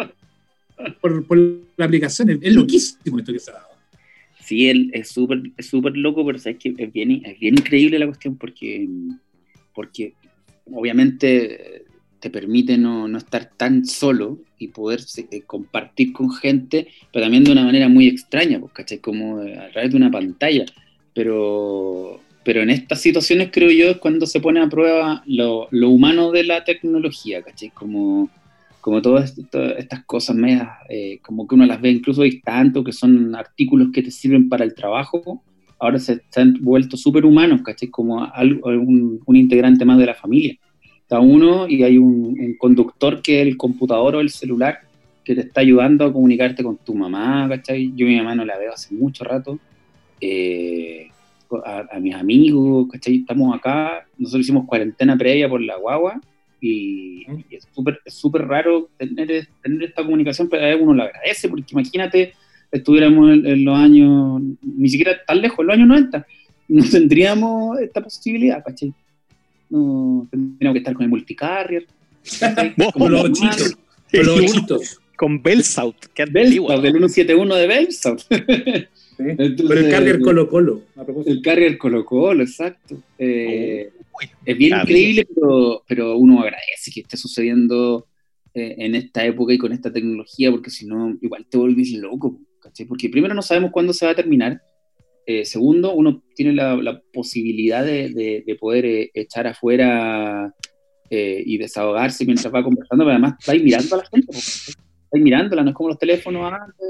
[1.00, 1.38] por, por,
[1.76, 2.30] la aplicación.
[2.30, 3.68] Es, es loquísimo esto que se ha dado.
[4.40, 7.98] Sí, él es súper es súper loco, pero sabes que es bien, es bien increíble
[7.98, 8.88] la cuestión porque,
[9.72, 10.14] porque
[10.66, 11.84] obviamente
[12.22, 17.42] te permite no, no estar tan solo y poder eh, compartir con gente, pero también
[17.42, 18.98] de una manera muy extraña, pues, ¿cachai?
[18.98, 20.64] Como a través de una pantalla.
[21.14, 25.90] Pero, pero en estas situaciones creo yo es cuando se pone a prueba lo, lo
[25.90, 27.70] humano de la tecnología, ¿cachai?
[27.70, 28.30] Como,
[28.80, 32.92] como todas esta- estas cosas medias, eh, como que uno las ve incluso distante, que
[32.92, 35.42] son artículos que te sirven para el trabajo,
[35.78, 37.88] ahora se, han vuelto súper humanos, ¿cachai?
[37.88, 40.56] Como algo, un, un integrante más de la familia.
[41.02, 44.78] Está uno y hay un, un conductor que es el computador o el celular
[45.24, 47.92] que te está ayudando a comunicarte con tu mamá, ¿cachai?
[47.94, 49.58] Yo mi mamá no la veo hace mucho rato.
[50.20, 51.11] Eh,
[51.64, 53.16] a, a mis amigos, ¿cachai?
[53.16, 56.20] Estamos acá, nosotros hicimos cuarentena previa por la guagua
[56.60, 60.94] y, y es súper es súper raro tener, tener esta comunicación, pero a veces uno
[60.94, 62.34] lo agradece, porque imagínate,
[62.70, 66.26] estuviéramos en, en los años, ni siquiera tan lejos, en los años 90,
[66.68, 68.94] no tendríamos esta posibilidad, ¿cachai?
[69.68, 71.86] No tendríamos que estar con el multicarrier.
[72.92, 73.76] Como los ochitos.
[74.10, 75.00] Con los ochitos.
[75.16, 76.24] Con Belsaut, que.
[76.24, 78.22] Belsaut, del 171 de Belsaut.
[79.16, 79.24] ¿sí?
[79.28, 81.30] Entonces, Pero el Carrier Colo Colo, a propósito.
[81.32, 82.96] El Carrier Colo Colo, exacto.
[83.18, 83.90] Eh,
[84.20, 88.06] Uy, es bien increíble, pero, pero uno agradece que esté sucediendo
[88.54, 92.38] eh, en esta época y con esta tecnología, porque si no, igual te volvís loco.
[92.60, 92.86] ¿cachai?
[92.86, 94.60] Porque primero no sabemos cuándo se va a terminar.
[95.26, 100.52] Eh, segundo, uno tiene la, la posibilidad de, de- de poder eh, echar afuera
[101.10, 104.36] eh, y desahogarse mientras va conversando, pero además estáis mirando a la gente.
[104.36, 106.86] Estáis mirándola, no es como los teléfonos antes.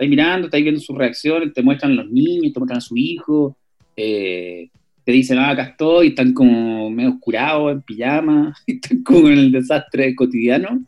[0.00, 3.54] Estáis mirando, estáis viendo sus reacciones, te muestran los niños, te muestran a su hijo.
[3.94, 4.70] eh,
[5.04, 9.28] te dicen, ah, acá estoy, y están como medio oscurados, en pijama, y están como
[9.28, 10.82] en el desastre cotidiano.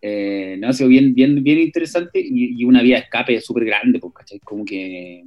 [0.00, 3.66] Eh, no, ha sido bien, bien, bien interesante y, y una vía de escape súper
[3.66, 4.38] grande, pues, ¿cachai?
[4.38, 5.24] Como que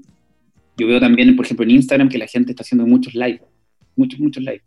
[0.76, 3.42] yo veo también, por ejemplo, en Instagram que la gente está haciendo muchos live,
[3.96, 4.64] muchos, muchos live.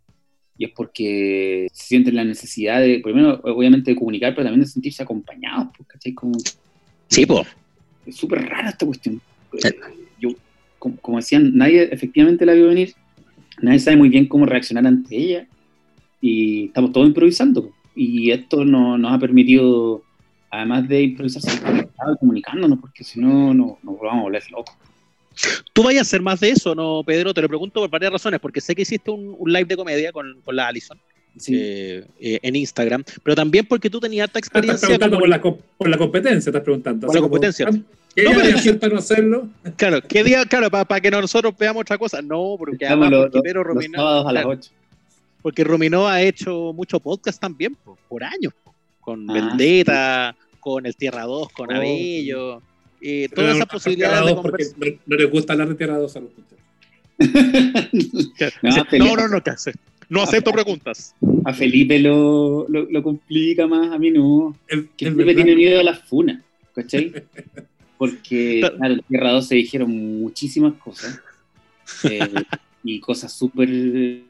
[0.57, 5.03] Y es porque sienten la necesidad de, primero, obviamente, de comunicar, pero también de sentirse
[5.03, 6.13] acompañados, pues, ¿cachai?
[6.13, 6.37] Como,
[7.09, 7.45] Sí, po.
[8.05, 9.21] Es súper rara esta cuestión.
[10.19, 10.29] Yo,
[10.79, 12.93] como, como decían, nadie efectivamente la vio venir,
[13.61, 15.47] nadie sabe muy bien cómo reaccionar ante ella
[16.21, 17.71] y estamos todos improvisando.
[17.95, 20.03] Y esto no- nos ha permitido,
[20.49, 21.87] además de improvisar, seguir
[22.19, 24.75] comunicándonos, porque si no, no- nos vamos a volver locos.
[25.73, 27.33] ¿Tú vayas a hacer más de eso, no, Pedro?
[27.33, 30.11] Te lo pregunto por varias razones, porque sé que hiciste un, un live de comedia
[30.11, 30.97] con, con la Alison
[31.37, 31.53] Sí.
[31.57, 35.21] eh, eh, en Instagram, pero también porque tú tenías harta Ah, Estás experiencia preguntando como...
[35.21, 37.07] por la, co- por la competencia, estás preguntando.
[37.07, 37.67] Por la como, competencia.
[38.15, 39.49] ¿Qué No, no, pero- hacer para no hacerlo?
[39.75, 40.45] Claro, ¿qué día?
[40.45, 42.21] Claro, para que nosotros veamos otra cosa.
[42.21, 44.71] No, porque además los, porque los- Romino, sábados a las claro, 8.
[45.41, 48.53] porque Romino ha hecho mucho podcast también, po, por años,
[49.01, 51.75] con Ah, Vendetta, con El Tierra 2, con Oh.
[51.75, 52.61] Abello,
[53.01, 54.77] eh, todas no, esas posibilidades de conversar.
[54.79, 56.55] no, no les gusta hablar de Tierra 2 a los muchachos.
[58.61, 59.73] No, No, no, no, ¿qué hace?
[60.09, 61.15] No acepto preguntas.
[61.45, 64.55] A Felipe lo, lo, lo complica más, a mí no.
[64.67, 66.41] El- Que el Felipe verdad- tiene miedo a las funas,
[66.73, 67.11] ¿cachai?
[67.97, 68.77] Porque, Claro.
[68.77, 69.89] claro, en Tierra 2 se dijeron
[70.19, 71.19] muchísimas cosas.
[72.03, 72.19] eh,
[72.83, 73.69] y cosas súper.
[73.71, 74.23] eh,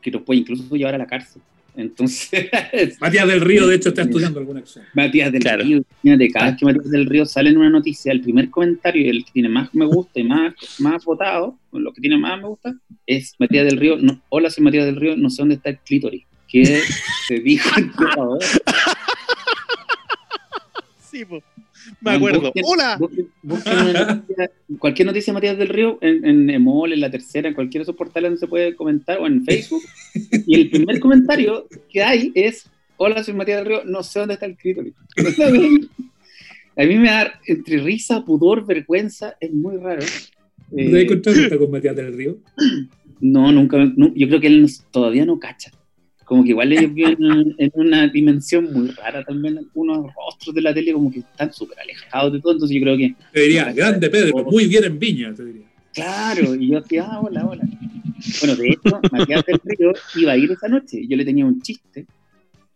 [0.00, 1.42] que nos puede incluso llevar a la cárcel.
[1.76, 2.48] Entonces,
[3.00, 4.84] Matías del Río, de hecho, está estudiando alguna acción.
[4.94, 5.62] Matías del Claro.
[5.62, 9.02] Río, imagínate, cada vez que Matías del Río sale en una noticia, el primer comentario
[9.02, 12.40] y el que tiene más me gusta y más, más votado, lo que tiene más
[12.40, 12.74] me gusta,
[13.06, 13.96] es Matías del Río.
[13.98, 16.24] No, Hola, soy Matías del Río, no sé dónde está el clítoris.
[16.48, 16.64] Que
[17.28, 18.44] se dijo en Tierra 2.
[21.10, 21.42] Sí, po.
[22.00, 22.52] Me acuerdo.
[22.52, 22.98] Busquen- ¡Hola!
[23.42, 27.54] Busquen, noticia- cualquier noticia de Matías del Río en, en Emol, en la tercera, en
[27.54, 29.82] cualquiera de esos portales donde se puede comentar o en Facebook.
[30.46, 34.34] y el primer comentario que hay es: Hola, soy Matías del Río, no sé dónde
[34.34, 34.94] está el clítoris.
[36.78, 40.02] A mí me da entre risa, pudor, vergüenza, es muy raro.
[40.70, 42.36] ¿No Eh, te has encontrado nunca con Matías del Río?
[43.20, 45.70] no, nunca, nu- yo creo que él no- todavía no cacha.
[46.26, 50.74] Como que igual ellos viven en, una dimensión muy rara también, algunos rostros de la
[50.74, 54.10] tele como que están súper alejados de todo, entonces yo creo que, Te diría, grande
[54.10, 55.66] Pedro, muy bien en Viña, te diría.
[55.94, 57.62] claro, y yo decía, ah, hola, hola.
[58.40, 61.46] Bueno, de hecho, Matías del Río iba a ir esa noche, y yo le tenía
[61.46, 62.06] un chiste,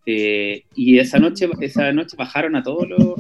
[0.07, 3.17] eh, y esa noche, esa noche bajaron a todos los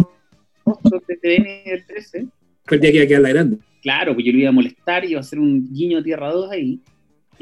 [0.64, 2.26] rostros de TVN del 13,
[2.66, 3.56] Fue el día que iba a quedar la grande.
[3.82, 6.52] claro, pues yo lo iba a molestar, iba a hacer un guiño a Tierra 2
[6.52, 6.80] ahí.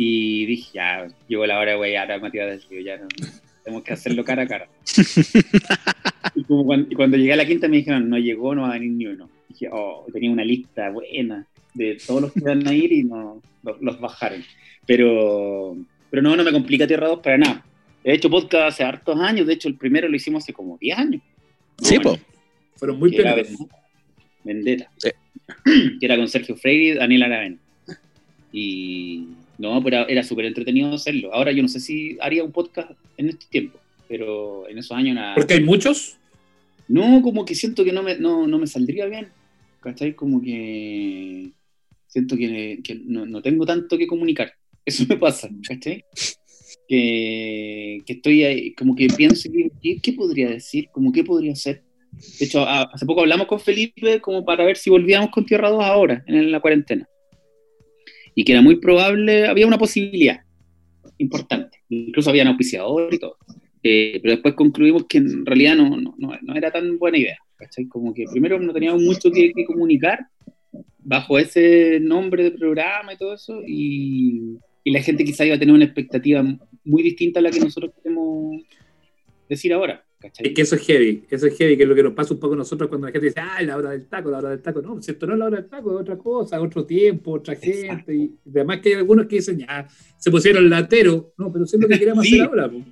[0.01, 3.09] Y dije, ya, llegó la hora de güey, ahora Matías del Río, ya no,
[3.65, 4.69] tenemos que hacerlo cara a cara.
[6.37, 8.71] y, como cuando, y cuando llegué a la quinta me dijeron, no llegó, no va
[8.71, 9.29] a venir ni uno.
[9.49, 11.45] dije, oh, tenía una lista buena
[11.75, 14.45] de todos los que iban a ir y no, los, los bajaron.
[14.87, 15.77] Pero,
[16.11, 17.65] pero no, no me complica Tierra 2 para nada.
[18.05, 20.97] He hecho podcast hace hartos años, de hecho el primero lo hicimos hace como 10
[20.97, 21.23] años.
[21.83, 22.19] Sí, No, po.
[22.77, 23.49] Fueron muy peleados.
[24.45, 24.89] Vendetta.
[24.97, 25.11] Sí.
[25.99, 27.57] Que era con Sergio Freire y Daniel Aravena.
[28.53, 29.27] Y
[29.59, 31.35] no, pero era súper entretenido hacerlo.
[31.35, 35.17] Ahora yo no sé si haría un podcast en estos tiempos, pero en esos años
[35.17, 35.35] nada.
[35.35, 36.17] Porque hay muchos.
[36.87, 39.29] No, como que siento que no me, no, no me saldría bien.
[39.81, 40.15] ¿Cachai?
[40.15, 41.51] Como que
[42.07, 44.53] siento que, que no, no tengo tanto que comunicar.
[44.85, 46.05] Eso me pasa, ¿cachai?
[46.89, 49.51] Que, que estoy ahí, como que pienso,
[49.83, 50.89] ¿qué, qué podría decir?
[50.91, 51.83] Como qué podría ser?
[52.39, 55.85] De hecho, hace poco hablamos con Felipe como para ver si volvíamos con Tierra 2
[55.85, 57.07] ahora, en la cuarentena.
[58.39, 60.43] Y que era muy probable, había una posibilidad
[61.19, 61.79] importante.
[61.89, 63.37] Incluso había un auspiciador y todo.
[63.83, 67.37] Eh, pero después concluimos que en realidad no, no, no, era tan buena idea.
[67.57, 67.89] ¿cachai?
[67.89, 70.21] Como que primero no teníamos mucho que, que comunicar
[70.99, 75.59] bajo ese nombre de programa y todo eso, y, y la gente quizá iba a
[75.59, 76.45] tener una expectativa
[76.85, 78.63] muy distinta a la que nosotros queremos
[79.49, 80.05] decir ahora.
[80.21, 80.49] ¿Cachai?
[80.49, 82.41] Es que eso es heavy, eso es heavy, que es lo que nos pasa un
[82.41, 84.61] poco a nosotros cuando la gente dice, ay, la hora del taco, la hora del
[84.63, 84.83] taco.
[84.83, 87.55] No, si esto no es la hora del taco, es otra cosa, otro tiempo, otra
[87.57, 88.15] gente.
[88.15, 89.89] Y además que hay algunos que dicen, ya,
[90.19, 91.33] se pusieron latero.
[91.39, 92.41] No, pero eso es lo que queremos Sí.
[92.41, 92.71] hacer ahora.
[92.71, 92.83] po.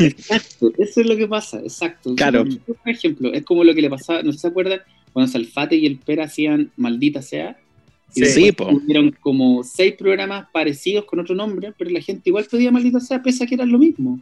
[0.00, 2.14] Exacto, eso es lo que pasa, exacto.
[2.14, 2.42] Claro.
[2.42, 4.80] Un ejemplo, es como lo que le pasaba, no sé si se acuerdan,
[5.12, 7.58] cuando Salfate y el Pera hacían Maldita Sea.
[8.16, 8.52] Y Sí.
[8.52, 13.22] Tuvieron como seis programas parecidos con otro nombre, pero la gente igual pedía Maldita Sea,
[13.22, 14.20] pese a que eran lo mismo.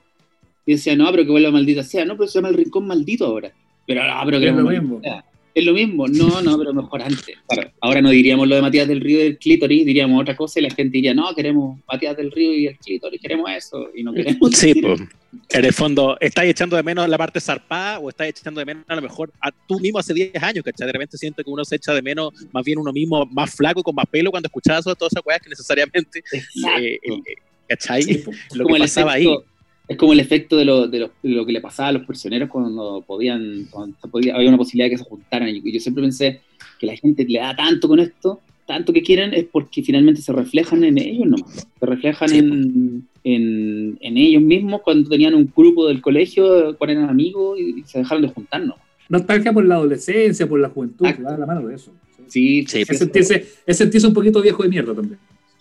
[0.67, 3.27] Y decía, no, pero que vuelva Maldita Sea, no, pero se llama El Rincón Maldito
[3.27, 3.53] ahora.
[3.87, 5.01] Pero no, pero que Es lo mismo.
[5.03, 5.25] Sea.
[5.55, 7.37] Es lo mismo, no, no, pero mejor antes.
[7.47, 10.59] Claro, ahora no diríamos lo de Matías del Río y el clítoris, diríamos otra cosa
[10.61, 14.03] y la gente diría, no, queremos Matías del Río y el clítoris, queremos eso, y
[14.03, 14.51] no queremos.
[14.55, 15.03] Sí, pues.
[15.51, 18.85] En el fondo, ¿estás echando de menos la parte zarpada o estás echando de menos
[18.89, 20.87] a lo mejor a tú mismo hace 10 años, ¿cachai?
[20.87, 23.81] De repente siento que uno se echa de menos más bien uno mismo más flaco
[23.81, 26.81] y con más pelo cuando escuchaba todas esas weas que necesariamente, Exacto.
[26.81, 27.21] eh, eh,
[27.69, 28.03] ¿cachai?
[28.05, 29.51] Sí, lo como que el pasaba efecto- ahí.
[29.93, 32.05] Es como el efecto de lo, de, lo, de lo que le pasaba a los
[32.05, 35.49] prisioneros cuando podían, cuando podía, había una posibilidad de que se juntaran.
[35.49, 36.40] Y yo siempre pensé
[36.78, 40.32] que la gente le da tanto con esto, tanto que quieren, es porque finalmente se
[40.32, 41.68] reflejan en ellos nomás.
[41.78, 46.93] Se reflejan Sí, en, en, en ellos mismos cuando tenían un grupo del colegio, cuando
[46.93, 48.76] eran amigos y, y se dejaron de juntar, ¿no?
[49.09, 51.22] Nostalgia por la adolescencia, por la juventud, Exacto.
[51.22, 51.93] que va de la mano de eso.
[52.28, 55.18] Sí, Sí, Es sentirse, es sentirse un poquito viejo de mierda también.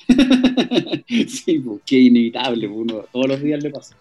[1.27, 3.95] sí, pues, que inevitable, uno todos los días le pasa.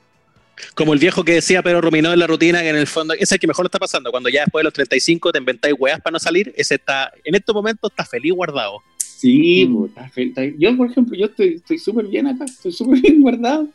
[0.75, 3.25] Como el viejo que decía Pedro Ruminó en la rutina, que en el fondo, ese
[3.25, 4.11] es el que mejor lo está pasando.
[4.11, 7.35] Cuando ya después de los 35 te inventáis weas para no salir, ese está, en
[7.35, 8.79] estos momentos está feliz guardado.
[8.99, 9.85] Sí, Mm.
[9.87, 13.21] está fe- está- yo por ejemplo, yo estoy estoy súper bien acá, estoy súper bien
[13.21, 13.69] guardado.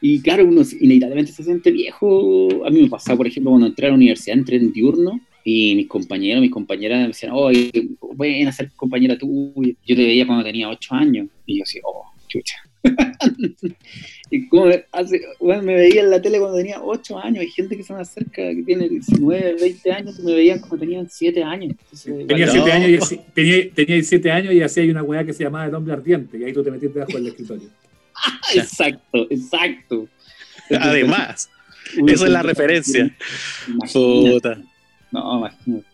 [0.00, 2.64] Y claro, uno inevitablemente se siente viejo.
[2.64, 5.74] A mí me pasaba, por ejemplo, cuando entré a la universidad, entré en diurno y
[5.74, 7.70] mis compañeros, mis compañeras me decían, oye,
[8.14, 9.72] buena ser compañera tuya.
[9.86, 11.26] Yo te veía cuando tenía 8 años.
[11.46, 12.56] Y yo así, oh, chucha.
[14.30, 17.40] y como me hace, bueno, me veía en la tele cuando tenía 8 años.
[17.40, 20.78] Hay gente que se me acerca, que tiene 19, 20 años, que me veían cuando
[20.78, 21.70] tenían 7 años.
[21.78, 22.52] Entonces, Tenía No.
[22.52, 25.66] siete años y así- tenía, tenía siete años y hacía una weá que se llamaba
[25.66, 27.68] El Hombre Ardiente, y ahí tú te metiste debajo del escritorio.
[28.54, 30.08] Exacto, exacto.
[30.70, 31.48] Además,
[32.06, 33.14] esa es la referencia.
[33.92, 34.60] Puta.
[35.12, 35.86] No, imagínate.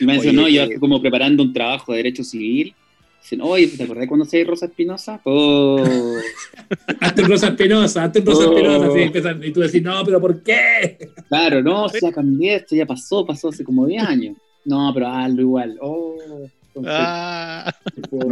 [0.00, 2.74] Y me Oye, mencionó, yo eh, como preparando un trabajo de derecho civil.
[3.20, 5.20] Dicen, oye, ¿te acordás cuando se Rosa Espinosa?
[5.24, 5.84] Oh,
[7.00, 8.52] Hazte Rosa Espinosa, hazte Rosa Oh.
[8.56, 11.10] Espinosa, empiezan, y tú decís, no, pero ¿por qué?
[11.28, 14.36] claro, no, si ya cambié, esto ya pasó, pasó hace como 10 años.
[14.64, 15.78] No, pero hazlo igual.
[15.80, 16.16] Oh,
[16.68, 17.72] entonces, Ah.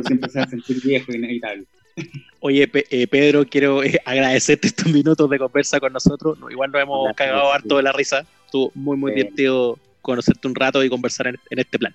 [0.06, 1.64] siempre se va a sentir viejo, inevitable.
[2.40, 6.38] Oye, Pe- eh, Pedro, quiero eh, agradecerte estos minutos de conversa con nosotros.
[6.38, 7.56] No, igual nos hemos Gracias, cagado sí.
[7.56, 8.26] harto de la risa.
[8.44, 9.16] Estuvo muy, muy Sí.
[9.16, 11.92] divertido conocerte un rato y conversar en, en este plan.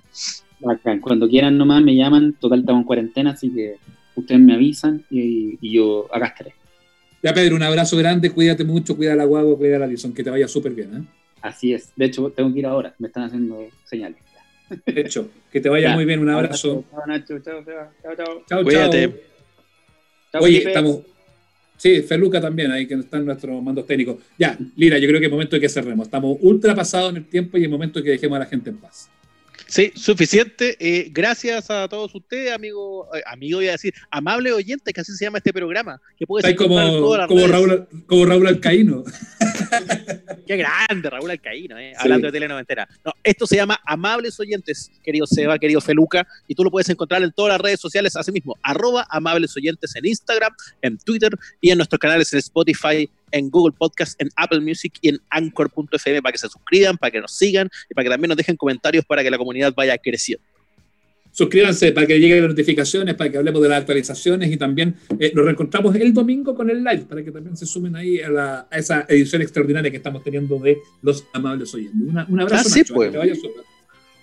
[0.59, 0.99] Bacán.
[0.99, 3.78] Cuando quieran nomás me llaman, total estamos en cuarentena, así que
[4.16, 6.53] ustedes me avisan y, y yo acá estaré.
[7.24, 10.24] Ya, Pedro, un abrazo grande, cuídate mucho, cuida la guagua, cuida a la Alison, que
[10.24, 10.93] te vaya súper bien.
[10.95, 11.03] ¿eh?
[11.41, 11.91] Así es.
[11.95, 14.18] De hecho, tengo que ir ahora, me están haciendo señales.
[14.86, 15.95] De hecho, que te vaya Ya.
[15.95, 16.86] muy bien, un abrazo.
[16.91, 17.39] Chao, Nacho.
[17.39, 18.16] Chao, chao, chao.
[18.16, 18.43] chao.
[18.47, 19.09] Chao, Cuídate.
[19.09, 19.18] chao.
[20.32, 20.70] Chao, Oye, Felipe.
[20.70, 21.11] estamos.
[21.82, 24.18] Sí, Feluca también, ahí que están nuestros mandos técnicos.
[24.38, 26.06] Ya, Lira, yo creo que es momento de que cerremos.
[26.06, 28.78] Estamos ultra pasados en el tiempo y es momento que dejemos a la gente en
[28.78, 29.10] paz.
[29.72, 30.76] Sí, suficiente.
[30.82, 35.13] Eh, gracias a todos ustedes, amigo, eh, amigo, iba a decir, amable oyente, que así
[35.13, 36.76] se llama este programa, que puedes Estáis como,
[37.26, 37.47] como.
[37.47, 39.05] Raúl, como Raúl Alcaíno.
[40.45, 42.01] Qué grande, Raúl Alcaíno, eh, Sí.
[42.01, 42.86] hablando de telenoventera.
[43.05, 47.24] No, esto se llama Amables Oyentes, querido Seba, querido Feluca, y tú lo puedes encontrar
[47.24, 51.72] en todas las redes sociales, así mismo, arroba Amables Oyentes en Instagram, en Twitter y
[51.72, 56.32] en nuestros canales en Spotify, en Google Podcast, en Apple Music y en Anchor.fm para
[56.34, 59.24] que se suscriban, para que nos sigan y para que también nos dejen comentarios para
[59.24, 60.44] que la comunidad vaya creciendo.
[61.34, 65.32] Suscríbanse para que lleguen las notificaciones, para que hablemos de las actualizaciones y también eh,
[65.34, 68.68] nos reencontramos el domingo con el live, para que también se sumen ahí a, la-
[68.70, 72.02] a esa edición extraordinaria que estamos teniendo de los amables oyentes.
[72.06, 73.14] Una- un abrazo, Ah, sí, Nacho, pues.
[73.14, 73.34] vaya.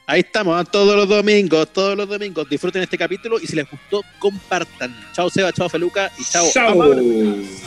[0.06, 0.64] Ahí estamos, ¿ah?
[0.70, 2.48] todos los domingos, todos los domingos.
[2.48, 4.94] Disfruten este capítulo y si les gustó, compartan.
[5.14, 6.46] Chao Seba, chao Feluca y chao.
[6.52, 6.72] Chao.
[6.72, 7.62] Amables.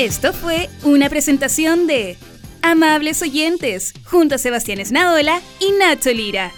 [0.00, 2.16] Esto fue una presentación de
[2.62, 6.52] Amables Oyentes, junto a Sebastián Esnaola y Nacho Lira.